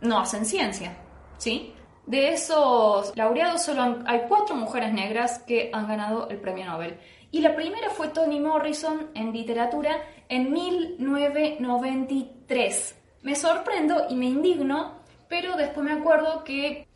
no 0.00 0.18
hacen 0.18 0.44
ciencia, 0.44 0.96
¿sí? 1.38 1.74
De 2.06 2.34
esos 2.34 3.16
laureados 3.16 3.62
solo 3.62 4.02
hay 4.04 4.24
cuatro 4.28 4.54
mujeres 4.56 4.92
negras 4.92 5.38
que 5.40 5.70
han 5.72 5.88
ganado 5.88 6.28
el 6.28 6.38
premio 6.38 6.66
Nobel. 6.66 6.98
Y 7.30 7.40
la 7.40 7.56
primera 7.56 7.88
fue 7.90 8.08
Toni 8.08 8.40
Morrison 8.40 9.10
en 9.14 9.32
literatura 9.32 9.96
en 10.28 10.52
1993. 10.52 13.00
Me 13.22 13.34
sorprendo 13.34 14.04
y 14.10 14.16
me 14.16 14.26
indigno, 14.26 15.00
pero 15.28 15.56
después 15.56 15.82
me 15.84 15.92
acuerdo 15.92 16.44
que, 16.44 16.86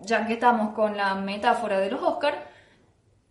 ya 0.00 0.26
que 0.26 0.32
estamos 0.34 0.74
con 0.74 0.96
la 0.96 1.14
metáfora 1.14 1.78
de 1.78 1.92
los 1.92 2.02
Oscars, 2.02 2.38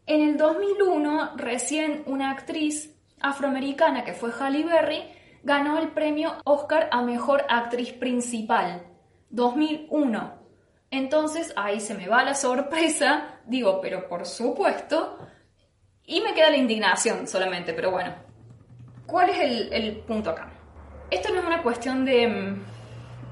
en 0.05 0.21
el 0.21 0.37
2001 0.37 1.31
recién 1.35 2.03
una 2.05 2.31
actriz 2.31 2.95
afroamericana 3.19 4.05
que 4.05 4.13
fue 4.13 4.31
Halle 4.31 4.63
Berry 4.63 5.03
ganó 5.43 5.77
el 5.79 5.89
premio 5.89 6.35
Oscar 6.45 6.87
a 6.91 7.01
Mejor 7.01 7.43
Actriz 7.49 7.91
Principal. 7.91 8.83
2001. 9.29 10.46
Entonces 10.89 11.53
ahí 11.55 11.79
se 11.79 11.93
me 11.93 12.07
va 12.07 12.23
la 12.23 12.35
sorpresa, 12.35 13.39
digo, 13.45 13.81
pero 13.81 14.07
por 14.07 14.25
supuesto, 14.25 15.17
y 16.05 16.21
me 16.21 16.33
queda 16.33 16.49
la 16.49 16.57
indignación 16.57 17.27
solamente, 17.27 17.73
pero 17.73 17.91
bueno. 17.91 18.13
¿Cuál 19.05 19.29
es 19.29 19.71
el, 19.71 19.97
punto 19.99 20.31
acá? 20.31 20.49
Esto 21.09 21.31
no 21.31 21.39
es 21.39 21.45
una 21.45 21.63
cuestión 21.63 22.03
de, 22.03 22.57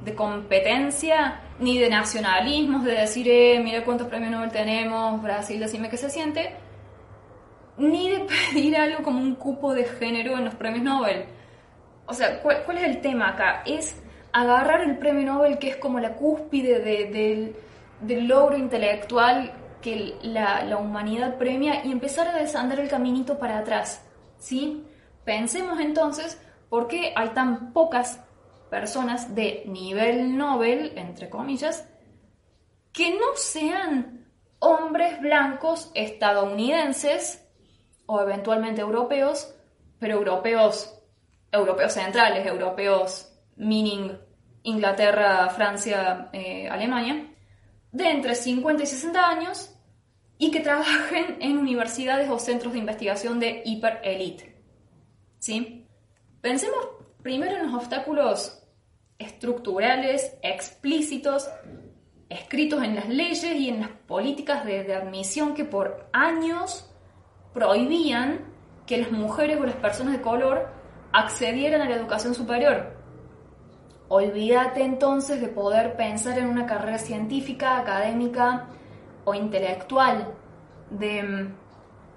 de 0.05 0.15
competencia 0.15 1.41
ni 1.59 1.77
de 1.77 1.89
nacionalismos, 1.89 2.85
de 2.85 2.93
decir, 2.93 3.27
eh, 3.29 3.59
mira 3.61 3.83
cuántos 3.83 4.07
premios 4.07 4.31
Nobel 4.31 4.51
tenemos, 4.51 5.21
Brasil, 5.21 5.59
decime 5.59 5.89
qué 5.89 5.97
se 5.97 6.09
siente, 6.09 6.55
ni 7.77 8.09
de 8.09 8.19
pedir 8.53 8.77
algo 8.77 9.03
como 9.03 9.19
un 9.19 9.35
cupo 9.35 9.73
de 9.73 9.83
género 9.83 10.37
en 10.37 10.45
los 10.45 10.55
premios 10.55 10.83
Nobel. 10.83 11.25
O 12.05 12.13
sea, 12.13 12.41
¿cuál, 12.41 12.63
cuál 12.63 12.77
es 12.77 12.83
el 12.83 13.01
tema 13.01 13.29
acá? 13.29 13.63
Es 13.65 14.01
agarrar 14.35 14.81
el 14.81 14.97
premio 14.97 15.31
Nobel, 15.31 15.59
que 15.59 15.69
es 15.69 15.77
como 15.77 15.97
la 16.01 16.15
cúspide 16.15 16.81
del, 16.81 17.55
logro 18.27 18.57
intelectual 18.57 19.53
que 19.81 20.17
la, 20.23 20.77
humanidad 20.77 21.37
premia, 21.37 21.85
y 21.85 21.91
empezar 21.93 22.27
a 22.27 22.37
desandar 22.37 22.81
el 22.81 22.89
caminito 22.89 23.39
para 23.39 23.59
atrás. 23.59 24.05
¿sí? 24.37 24.83
Pensemos 25.23 25.79
entonces 25.79 26.37
por 26.67 26.89
qué 26.89 27.13
hay 27.15 27.29
tan 27.29 27.71
pocas 27.71 28.19
personas 28.69 29.33
de 29.33 29.63
nivel 29.67 30.35
Nobel, 30.35 30.91
entre 30.97 31.29
comillas, 31.29 31.87
que 32.91 33.11
no 33.11 33.35
sean 33.35 34.27
hombres 34.59 35.21
blancos 35.21 35.91
estadounidenses 35.93 37.47
o 38.05 38.19
eventualmente 38.19 38.81
europeos, 38.81 39.55
pero 39.97 40.15
europeos, 40.15 40.93
europeos 41.53 41.93
centrales, 41.93 42.45
europeos 42.45 43.31
meaning 43.55 44.24
Inglaterra, 44.65 45.49
Francia, 45.49 46.29
eh, 46.33 46.67
Alemania, 46.67 47.27
de 47.91 48.09
entre 48.09 48.35
50 48.35 48.83
y 48.83 48.87
60 48.87 49.29
años 49.29 49.71
y 50.37 50.51
que 50.51 50.59
trabajen 50.59 51.37
en 51.39 51.57
universidades 51.57 52.29
o 52.29 52.39
centros 52.39 52.73
de 52.73 52.79
investigación 52.79 53.39
de 53.39 53.61
hiperelite. 53.63 54.55
¿Sí? 55.39 55.87
Pensemos 56.41 56.87
primero 57.21 57.55
en 57.55 57.71
los 57.71 57.75
obstáculos 57.75 58.63
estructurales, 59.17 60.35
explícitos, 60.41 61.47
escritos 62.27 62.83
en 62.83 62.95
las 62.95 63.07
leyes 63.07 63.43
y 63.45 63.69
en 63.69 63.81
las 63.81 63.89
políticas 63.89 64.65
de, 64.65 64.83
de 64.83 64.95
admisión 64.95 65.53
que 65.53 65.63
por 65.63 66.09
años 66.11 66.91
prohibían 67.53 68.53
que 68.85 68.97
las 68.97 69.11
mujeres 69.11 69.59
o 69.59 69.65
las 69.65 69.75
personas 69.75 70.13
de 70.13 70.21
color 70.21 70.67
accedieran 71.13 71.81
a 71.81 71.89
la 71.89 71.95
educación 71.95 72.33
superior. 72.33 72.94
Olvídate 74.07 74.83
entonces 74.83 75.41
de 75.41 75.47
poder 75.47 75.95
pensar 75.95 76.37
en 76.37 76.47
una 76.47 76.65
carrera 76.65 76.99
científica, 76.99 77.77
académica 77.77 78.67
o 79.23 79.33
intelectual, 79.33 80.35
de 80.91 81.23
mm, 81.23 81.55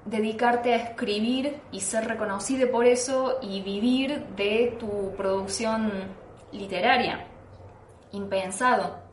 dedicarte 0.05 0.75
a 0.75 0.77
escribir 0.77 1.61
y 1.73 1.81
ser 1.81 2.07
reconocido 2.07 2.71
por 2.71 2.85
eso 2.87 3.39
y 3.41 3.63
vivir 3.63 4.27
de 4.37 4.77
tu 4.79 5.15
producción 5.17 5.91
literaria. 6.53 7.27
Impensado. 8.13 9.09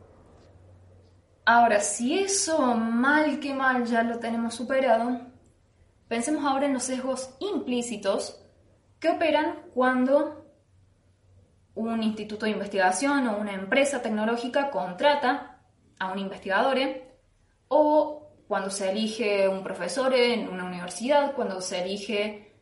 Ahora, 1.44 1.80
si 1.80 2.18
eso 2.18 2.74
mal 2.74 3.40
que 3.40 3.54
mal 3.54 3.84
ya 3.84 4.02
lo 4.02 4.18
tenemos 4.18 4.54
superado, 4.54 5.20
pensemos 6.08 6.44
ahora 6.44 6.66
en 6.66 6.74
los 6.74 6.82
sesgos 6.82 7.30
implícitos 7.40 8.42
que 8.98 9.10
operan 9.10 9.62
cuando 9.72 10.45
un 11.76 12.02
instituto 12.02 12.46
de 12.46 12.52
investigación 12.52 13.28
o 13.28 13.36
una 13.36 13.52
empresa 13.52 14.02
tecnológica 14.02 14.70
contrata 14.70 15.60
a 15.98 16.10
un 16.10 16.18
investigador 16.18 16.78
o 17.68 18.30
cuando 18.48 18.70
se 18.70 18.90
elige 18.90 19.48
un 19.48 19.62
profesor 19.62 20.14
en 20.14 20.48
una 20.48 20.64
universidad, 20.64 21.34
cuando 21.34 21.60
se 21.60 21.82
elige 21.82 22.54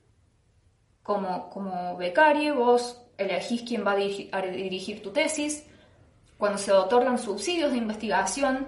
como, 1.03 1.49
como 1.51 1.97
becario, 1.97 2.57
vos 2.57 3.03
elegís 3.17 3.63
quién 3.63 3.87
va 3.87 3.93
a 3.93 3.97
dirigir, 3.97 5.03
tu 5.03 5.11
tesis, 5.13 5.67
cuando 6.37 6.59
se 6.59 6.73
otorgan 6.73 7.19
subsidios 7.19 7.71
de 7.71 7.79
investigación, 7.79 8.67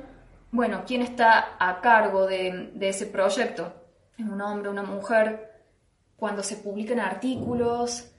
bueno, 0.53 0.85
quién 0.87 1.03
está 1.03 1.57
a 1.59 1.81
cargo 1.81 2.27
de, 2.27 2.71
de 2.75 2.89
ese 2.91 3.07
proyecto, 3.07 3.73
es 4.17 4.25
un 4.25 4.41
hombre, 4.41 4.71
una 4.71 4.83
mujer, 4.83 5.65
cuando 6.17 6.43
se 6.43 6.57
publican 6.57 7.01
artículos, 7.01 8.13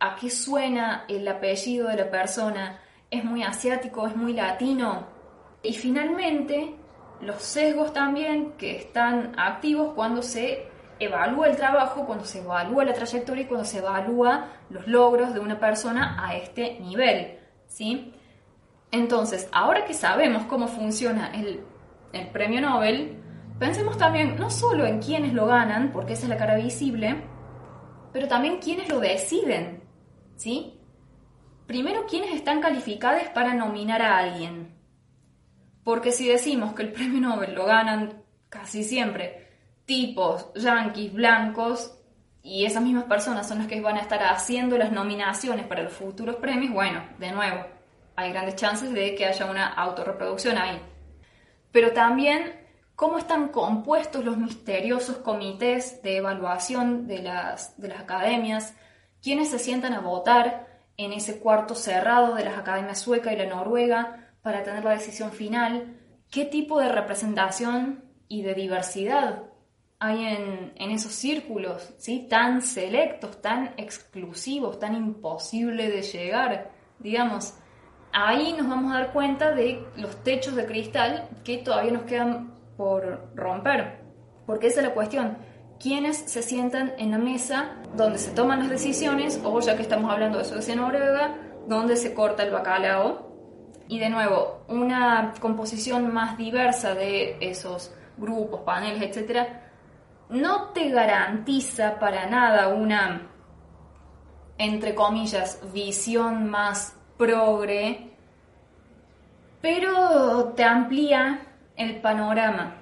a 0.00 0.16
qué 0.16 0.30
suena 0.30 1.04
el 1.08 1.26
apellido 1.26 1.88
de 1.88 1.96
la 1.96 2.10
persona, 2.10 2.80
es 3.10 3.24
muy 3.24 3.42
asiático, 3.42 4.06
es 4.06 4.16
muy 4.16 4.32
latino. 4.32 5.06
Y 5.62 5.72
finalmente, 5.74 6.74
los 7.20 7.42
sesgos 7.42 7.92
también 7.92 8.52
que 8.52 8.76
están 8.76 9.32
activos 9.36 9.92
cuando 9.94 10.22
se 10.22 10.68
evalúa 11.00 11.48
el 11.48 11.56
trabajo, 11.56 12.06
cuando 12.06 12.24
se 12.24 12.40
evalúa 12.40 12.84
la 12.84 12.92
trayectoria 12.92 13.42
y 13.42 13.46
cuando 13.46 13.64
se 13.64 13.78
evalúa 13.78 14.48
los 14.70 14.86
logros 14.86 15.34
de 15.34 15.40
una 15.40 15.58
persona 15.58 16.16
a 16.18 16.36
este 16.36 16.78
nivel. 16.80 17.38
¿sí? 17.66 18.12
Entonces, 18.90 19.48
ahora 19.52 19.84
que 19.84 19.94
sabemos 19.94 20.44
cómo 20.44 20.66
funciona 20.68 21.32
el, 21.34 21.60
el 22.12 22.26
premio 22.28 22.60
Nobel, 22.60 23.16
pensemos 23.58 23.98
también 23.98 24.36
no 24.36 24.50
solo 24.50 24.86
en 24.86 25.00
quiénes 25.00 25.34
lo 25.34 25.46
ganan, 25.46 25.92
porque 25.92 26.14
esa 26.14 26.24
es 26.24 26.28
la 26.28 26.36
cara 26.36 26.56
visible, 26.56 27.16
pero 28.12 28.28
también 28.28 28.58
quiénes 28.58 28.88
lo 28.88 29.00
deciden. 29.00 29.87
¿Sí? 30.38 30.80
Primero, 31.66 32.06
¿quiénes 32.06 32.34
están 32.34 32.62
calificados 32.62 33.22
para 33.34 33.52
nominar 33.52 34.00
a 34.00 34.16
alguien? 34.16 34.74
Porque 35.84 36.12
si 36.12 36.26
decimos 36.26 36.72
que 36.72 36.82
el 36.82 36.92
premio 36.94 37.20
Nobel 37.20 37.54
lo 37.54 37.66
ganan 37.66 38.22
casi 38.48 38.82
siempre 38.82 39.46
tipos, 39.84 40.52
yanquis, 40.54 41.12
blancos, 41.12 41.94
y 42.42 42.66
esas 42.66 42.82
mismas 42.82 43.04
personas 43.04 43.48
son 43.48 43.58
las 43.58 43.66
que 43.66 43.80
van 43.80 43.96
a 43.96 44.00
estar 44.00 44.22
haciendo 44.22 44.76
las 44.78 44.92
nominaciones 44.92 45.66
para 45.66 45.82
los 45.82 45.92
futuros 45.92 46.36
premios, 46.36 46.72
bueno, 46.72 47.02
de 47.18 47.32
nuevo, 47.32 47.64
hay 48.14 48.30
grandes 48.30 48.56
chances 48.56 48.92
de 48.92 49.14
que 49.14 49.24
haya 49.24 49.50
una 49.50 49.66
autorreproducción 49.66 50.58
ahí. 50.58 50.78
Pero 51.72 51.92
también 51.92 52.54
cómo 52.94 53.16
están 53.16 53.48
compuestos 53.48 54.24
los 54.24 54.36
misteriosos 54.36 55.18
comités 55.18 56.02
de 56.02 56.18
evaluación 56.18 57.06
de 57.06 57.22
las, 57.22 57.80
de 57.80 57.88
las 57.88 58.00
academias, 58.00 58.74
quienes 59.22 59.50
se 59.50 59.58
sientan 59.58 59.94
a 59.94 60.00
votar 60.00 60.82
en 60.96 61.12
ese 61.12 61.38
cuarto 61.38 61.74
cerrado 61.74 62.34
de 62.34 62.44
las 62.44 62.58
academias 62.58 62.98
sueca 63.00 63.32
y 63.32 63.36
la 63.36 63.46
noruega 63.46 64.32
para 64.42 64.62
tener 64.62 64.84
la 64.84 64.92
decisión 64.92 65.30
final, 65.32 65.96
qué 66.30 66.44
tipo 66.44 66.80
de 66.80 66.88
representación 66.88 68.04
y 68.28 68.42
de 68.42 68.54
diversidad 68.54 69.44
hay 70.00 70.26
en, 70.26 70.72
en 70.76 70.90
esos 70.90 71.12
círculos, 71.12 71.92
¿sí? 71.98 72.26
tan 72.30 72.62
selectos, 72.62 73.42
tan 73.42 73.74
exclusivos, 73.76 74.78
tan 74.78 74.94
imposible 74.94 75.90
de 75.90 76.02
llegar, 76.02 76.70
digamos. 77.00 77.54
Ahí 78.12 78.54
nos 78.56 78.68
vamos 78.68 78.92
a 78.92 79.00
dar 79.00 79.12
cuenta 79.12 79.52
de 79.52 79.84
los 79.96 80.22
techos 80.22 80.54
de 80.54 80.66
cristal 80.66 81.28
que 81.44 81.58
todavía 81.58 81.92
nos 81.92 82.02
quedan 82.02 82.54
por 82.76 83.32
romper, 83.34 84.00
porque 84.46 84.68
esa 84.68 84.80
es 84.80 84.86
la 84.86 84.94
cuestión 84.94 85.36
quienes 85.80 86.16
se 86.16 86.42
sientan 86.42 86.92
en 86.98 87.12
la 87.12 87.18
mesa 87.18 87.76
donde 87.96 88.18
se 88.18 88.32
toman 88.32 88.60
las 88.60 88.70
decisiones, 88.70 89.40
o 89.44 89.60
ya 89.60 89.76
que 89.76 89.82
estamos 89.82 90.10
hablando 90.10 90.38
de 90.38 90.44
Suecia 90.44 90.74
Noruega, 90.74 91.36
donde 91.66 91.96
se 91.96 92.14
corta 92.14 92.42
el 92.42 92.50
bacalao. 92.50 93.28
Y 93.88 93.98
de 93.98 94.10
nuevo, 94.10 94.64
una 94.68 95.32
composición 95.40 96.12
más 96.12 96.36
diversa 96.36 96.94
de 96.94 97.38
esos 97.40 97.94
grupos, 98.18 98.60
paneles, 98.60 99.02
etcétera, 99.02 99.70
no 100.28 100.70
te 100.70 100.90
garantiza 100.90 101.98
para 101.98 102.26
nada 102.26 102.68
una, 102.68 103.22
entre 104.58 104.94
comillas, 104.94 105.60
visión 105.72 106.50
más 106.50 106.96
progre, 107.16 108.10
pero 109.62 110.52
te 110.54 110.64
amplía 110.64 111.40
el 111.76 112.00
panorama. 112.00 112.74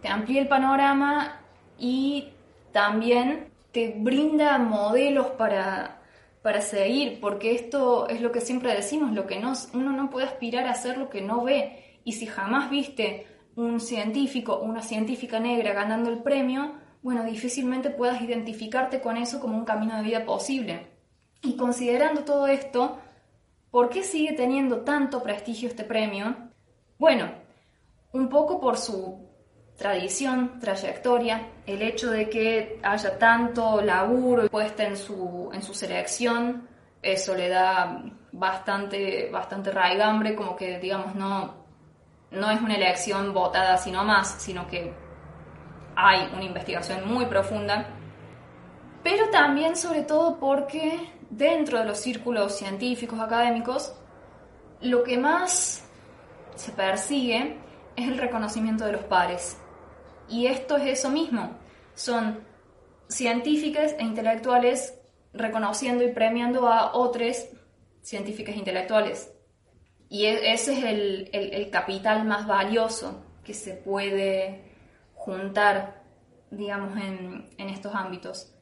Te 0.00 0.08
amplía 0.08 0.42
el 0.42 0.48
panorama 0.48 1.39
y 1.80 2.28
también 2.72 3.48
te 3.72 3.94
brinda 3.96 4.58
modelos 4.58 5.28
para, 5.28 6.02
para 6.42 6.60
seguir, 6.60 7.20
porque 7.20 7.54
esto 7.54 8.08
es 8.08 8.20
lo 8.20 8.30
que 8.30 8.40
siempre 8.40 8.74
decimos, 8.74 9.12
lo 9.12 9.26
que 9.26 9.40
no, 9.40 9.54
uno 9.74 9.92
no 9.92 10.10
puede 10.10 10.26
aspirar 10.26 10.66
a 10.66 10.72
hacer 10.72 10.98
lo 10.98 11.08
que 11.08 11.22
no 11.22 11.42
ve. 11.42 11.98
Y 12.04 12.12
si 12.12 12.26
jamás 12.26 12.70
viste 12.70 13.26
un 13.56 13.80
científico 13.80 14.60
una 14.60 14.82
científica 14.82 15.40
negra 15.40 15.72
ganando 15.72 16.10
el 16.10 16.22
premio, 16.22 16.74
bueno, 17.02 17.24
difícilmente 17.24 17.90
puedas 17.90 18.20
identificarte 18.20 19.00
con 19.00 19.16
eso 19.16 19.40
como 19.40 19.56
un 19.56 19.64
camino 19.64 19.96
de 19.96 20.02
vida 20.02 20.24
posible. 20.24 20.86
Y 21.42 21.56
considerando 21.56 22.24
todo 22.24 22.46
esto, 22.46 22.98
¿por 23.70 23.88
qué 23.88 24.02
sigue 24.02 24.32
teniendo 24.34 24.82
tanto 24.82 25.22
prestigio 25.22 25.68
este 25.68 25.84
premio? 25.84 26.36
Bueno, 26.98 27.30
un 28.12 28.28
poco 28.28 28.60
por 28.60 28.76
su 28.76 29.29
tradición, 29.80 30.60
trayectoria, 30.60 31.48
el 31.64 31.80
hecho 31.80 32.10
de 32.10 32.28
que 32.28 32.78
haya 32.82 33.18
tanto 33.18 33.80
laburo 33.80 34.46
puesta 34.50 34.84
en 34.84 34.94
su, 34.94 35.48
en 35.54 35.62
su 35.62 35.72
selección, 35.72 36.68
eso 37.00 37.34
le 37.34 37.48
da 37.48 38.02
bastante, 38.30 39.30
bastante 39.32 39.70
raigambre, 39.70 40.34
como 40.34 40.54
que 40.54 40.78
digamos 40.78 41.14
no, 41.14 41.54
no 42.30 42.50
es 42.50 42.60
una 42.60 42.74
elección 42.74 43.32
votada 43.32 43.78
sino 43.78 44.04
más, 44.04 44.28
sino 44.38 44.66
que 44.66 44.92
hay 45.96 46.28
una 46.34 46.44
investigación 46.44 47.08
muy 47.08 47.24
profunda, 47.24 47.86
pero 49.02 49.30
también 49.30 49.76
sobre 49.76 50.02
todo 50.02 50.38
porque 50.38 51.10
dentro 51.30 51.78
de 51.78 51.86
los 51.86 51.98
círculos 51.98 52.54
científicos 52.54 53.18
académicos, 53.18 53.94
lo 54.82 55.02
que 55.02 55.16
más 55.16 55.82
se 56.54 56.70
persigue 56.72 57.56
es 57.96 58.08
el 58.08 58.18
reconocimiento 58.18 58.84
de 58.84 58.92
los 58.92 59.04
pares. 59.04 59.56
Y 60.30 60.46
esto 60.46 60.76
es 60.76 60.86
eso 60.86 61.10
mismo. 61.10 61.58
Son 61.94 62.40
científicas 63.08 63.94
e 63.98 64.04
intelectuales 64.04 64.94
reconociendo 65.32 66.04
y 66.04 66.12
premiando 66.12 66.68
a 66.68 66.94
otros 66.94 67.46
científicas 68.00 68.54
e 68.54 68.58
intelectuales. 68.58 69.32
Y 70.08 70.26
e, 70.26 70.52
ese 70.52 70.72
es 70.72 70.84
el, 71.32 71.70
capital 71.70 72.24
más 72.24 72.46
valioso 72.46 73.24
que 73.44 73.54
se 73.54 73.74
puede 73.74 74.64
juntar, 75.14 76.02
digamos, 76.50 76.96
en, 76.96 77.70
estos 77.70 77.94
ámbitos. 77.94 78.54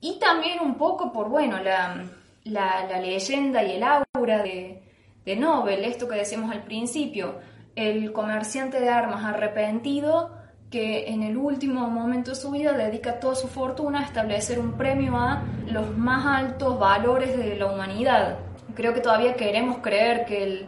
Y 0.00 0.18
también 0.18 0.60
un 0.60 0.76
poco 0.76 1.12
por, 1.12 1.28
bueno, 1.28 1.58
la, 1.60 3.00
leyenda 3.00 3.62
y 3.62 3.76
el 3.76 3.84
aura 3.84 4.42
de, 4.42 4.82
de 5.24 5.36
Nobel, 5.36 5.84
esto 5.84 6.08
que 6.08 6.16
decíamos 6.16 6.50
al 6.50 6.64
principio, 6.64 7.38
el 7.76 8.12
comerciante 8.12 8.80
de 8.80 8.88
armas 8.88 9.24
arrepentido 9.24 10.39
que 10.70 11.08
en 11.08 11.24
el 11.24 11.36
último 11.36 11.88
momento 11.90 12.30
de 12.30 12.36
su 12.36 12.50
vida 12.52 12.72
dedica 12.72 13.18
toda 13.18 13.34
su 13.34 13.48
fortuna 13.48 14.00
a 14.00 14.04
establecer 14.04 14.60
un 14.60 14.72
premio 14.72 15.18
a 15.18 15.42
los 15.66 15.96
más 15.98 16.24
altos 16.24 16.78
valores 16.78 17.36
de 17.36 17.56
la 17.56 17.66
humanidad. 17.66 18.38
Creo 18.74 18.94
que 18.94 19.00
todavía 19.00 19.34
queremos 19.34 19.78
creer 19.78 20.24
que 20.26 20.44
el, 20.44 20.66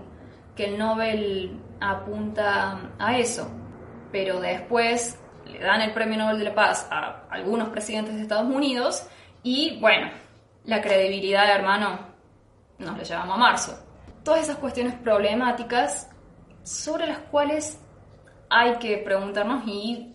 que 0.57 0.65
el 0.65 0.79
Nobel 0.79 1.57
apunta 1.81 2.91
a 2.99 3.17
eso, 3.17 3.49
pero 4.11 4.41
después 4.41 5.19
le 5.47 5.61
dan 5.61 5.81
el 5.83 5.93
premio 5.93 6.19
Nobel 6.19 6.39
de 6.39 6.45
la 6.45 6.55
Paz 6.55 6.89
a 6.91 7.25
algunos 7.31 7.69
presidentes 7.69 8.17
de 8.17 8.23
Estados 8.23 8.53
Unidos 8.53 9.07
y 9.45 9.79
bueno, 9.81 10.11
la 10.65 10.81
credibilidad, 10.81 11.49
hermano, 11.55 11.99
nos 12.79 12.99
la 12.99 13.05
llevamos 13.05 13.37
a 13.37 13.39
marzo. 13.39 13.85
Todas 14.25 14.43
esas 14.43 14.57
cuestiones 14.57 14.95
problemáticas 14.95 16.11
sobre 16.65 17.07
las 17.07 17.19
cuales 17.19 17.82
hay 18.53 18.75
que 18.75 18.99
preguntarnos 18.99 19.67
y 19.67 20.15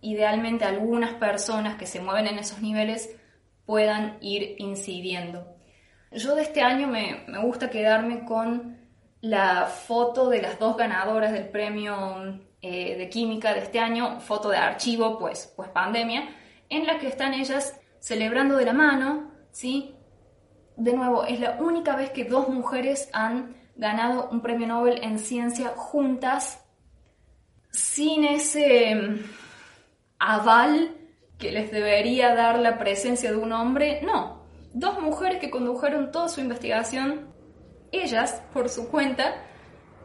idealmente 0.00 0.64
algunas 0.64 1.14
personas 1.14 1.76
que 1.76 1.86
se 1.86 2.00
mueven 2.00 2.26
en 2.26 2.38
esos 2.38 2.60
niveles 2.60 3.16
puedan 3.64 4.18
ir 4.20 4.56
incidiendo. 4.58 5.46
Yo 6.10 6.34
de 6.34 6.42
este 6.42 6.62
año 6.62 6.88
me, 6.88 7.24
gusta 7.42 7.70
quedarme 7.70 8.24
con 8.24 8.76
la 9.20 9.66
foto 9.66 10.28
de 10.28 10.42
las 10.42 10.58
dos 10.58 10.76
ganadoras 10.76 11.32
del 11.32 11.48
premio 11.48 12.40
eh, 12.60 12.96
de 12.98 13.08
química 13.08 13.54
de 13.54 13.60
este 13.60 13.78
año, 13.78 14.18
foto 14.18 14.48
de 14.48 14.56
archivo, 14.56 15.18
pues, 15.18 15.52
pues 15.54 15.68
pandemia, 15.68 16.28
en 16.68 16.86
la 16.86 16.98
que 16.98 17.06
están 17.06 17.34
ellas 17.34 17.78
celebrando 18.00 18.56
de 18.56 18.64
la 18.64 18.72
mano, 18.72 19.30
¿sí? 19.52 19.94
De 20.76 20.92
nuevo, 20.92 21.24
es 21.24 21.38
la 21.38 21.58
única 21.60 21.94
vez 21.94 22.10
que 22.10 22.24
dos 22.24 22.48
mujeres 22.48 23.08
han 23.12 23.54
ganado 23.76 24.28
un 24.32 24.40
premio 24.40 24.66
Nobel 24.66 24.98
en 25.04 25.20
ciencia 25.20 25.68
juntas 25.76 26.59
sin 27.70 28.24
ese 28.24 28.94
mm, 28.94 29.18
aval 30.18 30.96
que 31.38 31.52
les 31.52 31.70
debería 31.70 32.34
dar 32.34 32.58
la 32.58 32.78
presencia 32.78 33.30
de 33.30 33.36
un 33.36 33.52
hombre, 33.52 34.00
no. 34.02 34.40
Dos 34.72 35.00
mujeres 35.00 35.40
que 35.40 35.50
condujeron 35.50 36.12
toda 36.12 36.28
su 36.28 36.40
investigación, 36.40 37.28
ellas 37.90 38.42
por 38.52 38.68
su 38.68 38.88
cuenta, 38.88 39.34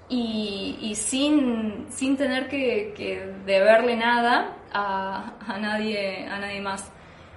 y, 0.08 0.94
sin, 0.96 1.88
sin, 1.90 2.16
tener 2.16 2.48
que, 2.48 3.34
deberle 3.46 3.96
nada 3.96 4.58
a, 4.72 5.34
a, 5.40 5.58
nadie, 5.58 6.28
a 6.28 6.40
nadie 6.40 6.62
más. 6.62 6.92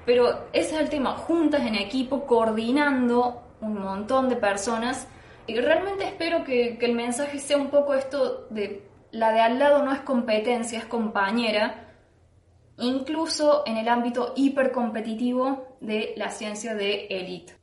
Pero 0.04 0.48
ese 0.52 0.74
es 0.74 0.80
el 0.80 0.88
tema, 0.88 1.12
juntas 1.12 1.62
en 1.62 1.74
equipo, 1.74 2.26
coordinando 2.26 3.42
un 3.60 3.80
montón 3.80 4.28
de 4.28 4.36
personas. 4.36 5.08
Y 5.46 5.58
realmente 5.58 6.04
espero 6.04 6.44
que, 6.44 6.76
que 6.78 6.86
el 6.86 6.94
mensaje 6.94 7.38
sea 7.38 7.56
un 7.56 7.70
poco 7.70 7.94
esto 7.94 8.46
de 8.50 8.87
la 9.10 9.32
de 9.32 9.40
al 9.40 9.58
lado 9.58 9.84
no 9.84 9.92
es 9.92 10.00
competencia, 10.00 10.78
es 10.78 10.86
compañera, 10.86 11.88
incluso 12.78 13.62
en 13.66 13.76
el 13.76 13.88
ámbito 13.88 14.32
hipercompetitivo 14.36 15.76
de 15.80 16.14
la 16.16 16.30
ciencia 16.30 16.74
de 16.74 17.06
élite. 17.06 17.54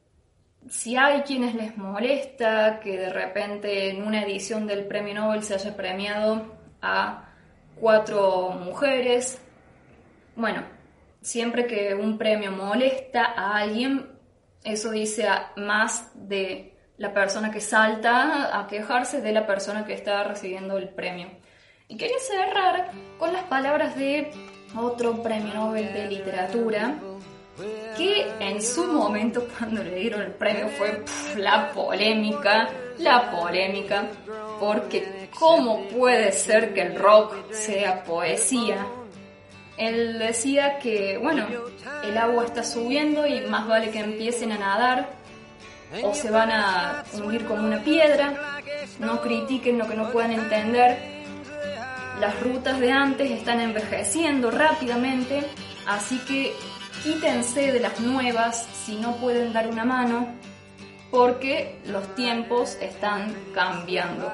Si 0.69 0.97
hay 0.97 1.21
quienes 1.21 1.53
les 1.53 1.77
molesta 1.77 2.79
que 2.79 2.97
de 2.97 3.10
repente 3.10 3.91
en 3.91 4.01
una 4.01 4.23
edición 4.23 4.65
del 4.65 4.86
Premio 4.86 5.13
Nobel 5.13 5.43
se 5.43 5.53
haya 5.53 5.75
premiado 5.75 6.55
a 6.81 7.29
cuatro 7.79 8.49
mujeres, 8.49 9.39
bueno, 10.36 10.63
siempre 11.21 11.67
que 11.67 11.93
un 11.93 12.17
premio 12.17 12.51
molesta 12.51 13.25
a 13.25 13.58
alguien, 13.58 14.10
eso 14.63 14.89
dice 14.91 15.27
más 15.55 16.12
de 16.15 16.74
la 16.97 17.13
persona 17.13 17.51
que 17.51 17.62
salta 17.62 18.58
a 18.58 18.67
quejarse 18.67 19.21
de 19.21 19.31
la 19.31 19.45
persona 19.45 19.86
que 19.86 19.93
está 19.93 20.23
recibiendo 20.23 20.77
el 20.77 20.89
premio. 20.89 21.29
Y 21.88 21.97
quería 21.97 22.17
cerrar 22.19 22.91
con 23.19 23.34
las 23.34 23.43
palabras 23.43 23.95
de 23.95 24.31
otro 24.75 25.21
premio 25.21 25.53
Nobel 25.53 25.93
de 25.93 26.08
literatura, 26.08 26.95
que 27.97 28.25
en 28.39 28.62
su 28.62 28.86
momento 28.86 29.47
cuando 29.58 29.84
le 29.84 29.95
dieron 29.95 30.21
el 30.21 30.31
premio 30.31 30.67
fue 30.69 31.03
la 31.38 31.71
polémica, 31.71 32.69
la 32.97 33.29
polémica, 33.31 34.08
porque 34.60 35.29
¿cómo 35.38 35.88
puede 35.89 36.31
ser 36.31 36.73
que 36.73 36.81
el 36.81 36.95
rock 36.95 37.51
sea 37.51 38.03
poesía? 38.03 38.86
Él 39.77 40.17
decía 40.17 40.79
que, 40.79 41.17
bueno, 41.17 41.45
el 42.03 42.17
agua 42.17 42.45
está 42.45 42.63
subiendo 42.63 43.27
y 43.27 43.41
más 43.41 43.67
vale 43.67 43.91
que 43.91 43.99
empiecen 43.99 44.53
a 44.53 44.58
nadar 44.58 45.10
o 46.04 46.13
se 46.13 46.32
van 46.32 46.52
a 46.52 47.04
hundir 47.13 47.45
como 47.45 47.65
una 47.65 47.84
piedra, 47.84 48.62
no 49.00 49.21
critiquen 49.21 49.78
lo 49.78 49.88
que 49.88 49.95
no 49.95 50.12
puedan 50.12 50.32
entender. 50.32 51.15
Las 52.19 52.39
rutas 52.41 52.80
de 52.80 52.91
antes 52.91 53.30
están 53.30 53.59
envejeciendo 53.59 54.51
rápidamente, 54.51 55.43
así 55.86 56.18
que 56.20 56.53
quítense 57.03 57.72
de 57.72 57.80
las 57.80 57.99
nuevas 57.99 58.68
si 58.86 58.95
no 58.95 59.18
pueden 59.18 59.53
dar 59.53 59.68
una 59.68 59.84
mano, 59.86 60.28
porque 61.12 61.78
los 61.86 62.16
tiempos 62.16 62.78
están 62.82 63.34
cambiando. 63.53 64.32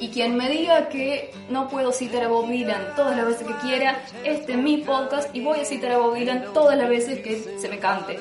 Y 0.00 0.08
quien 0.08 0.36
me 0.36 0.48
diga 0.48 0.88
que 0.88 1.32
no 1.50 1.68
puedo 1.68 1.92
citar 1.92 2.24
a 2.24 2.28
Bob 2.28 2.48
Dylan 2.48 2.94
todas 2.96 3.16
las 3.16 3.26
veces 3.26 3.46
que 3.46 3.54
quiera, 3.56 4.02
este 4.24 4.52
es 4.52 4.58
mi 4.58 4.78
podcast 4.78 5.34
y 5.34 5.42
voy 5.42 5.60
a 5.60 5.64
citar 5.64 5.92
a 5.92 5.98
Bob 5.98 6.14
Dylan 6.14 6.52
todas 6.54 6.78
las 6.78 6.88
veces 6.88 7.20
que 7.20 7.58
se 7.58 7.68
me 7.68 7.78
cante. 7.78 8.18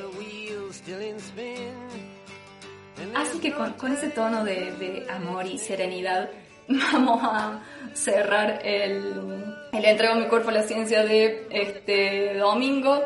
Así 3.16 3.40
que 3.40 3.54
con, 3.54 3.92
ese 3.92 4.10
tono 4.10 4.44
de, 4.44 5.06
amor 5.10 5.46
y 5.46 5.58
serenidad 5.58 6.30
vamos 6.68 7.22
a 7.24 7.62
cerrar 7.94 8.60
el, 8.64 9.56
el 9.74 9.86
entrego 9.86 10.16
mi 10.16 10.28
cuerpo 10.28 10.50
a 10.50 10.54
la 10.54 10.64
ciencia 10.64 11.04
de 11.04 11.48
este 11.50 12.36
domingo. 12.36 13.04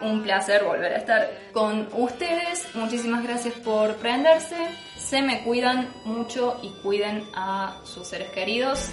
Un 0.00 0.22
placer 0.22 0.62
volver 0.62 0.92
a 0.92 0.98
estar 0.98 1.28
con 1.52 1.88
ustedes. 1.92 2.68
Muchísimas 2.74 3.24
gracias 3.24 3.54
por 3.54 3.96
prenderse. 3.96 4.56
Se 4.96 5.22
me 5.22 5.42
cuidan 5.42 5.88
mucho 6.04 6.60
y 6.62 6.70
cuiden 6.82 7.24
a 7.34 7.80
sus 7.84 8.06
seres 8.06 8.30
queridos. 8.30 8.90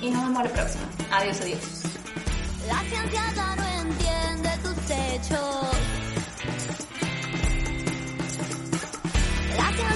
Y 0.00 0.10
nos 0.10 0.22
vemos 0.22 0.44
la 0.44 0.50
próxima. 0.50 0.84
Adiós, 1.10 1.40
adiós. 1.40 1.90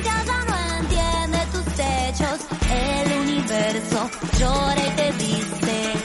Ciencia 0.05 0.25
ya 0.27 0.45
no 0.45 0.77
entiende 0.81 1.39
tus 1.51 1.81
hechos. 1.81 2.41
El 2.71 3.19
universo 3.21 4.11
llora 4.39 4.87
y 4.87 4.91
te 4.91 5.13
dice. 5.13 6.04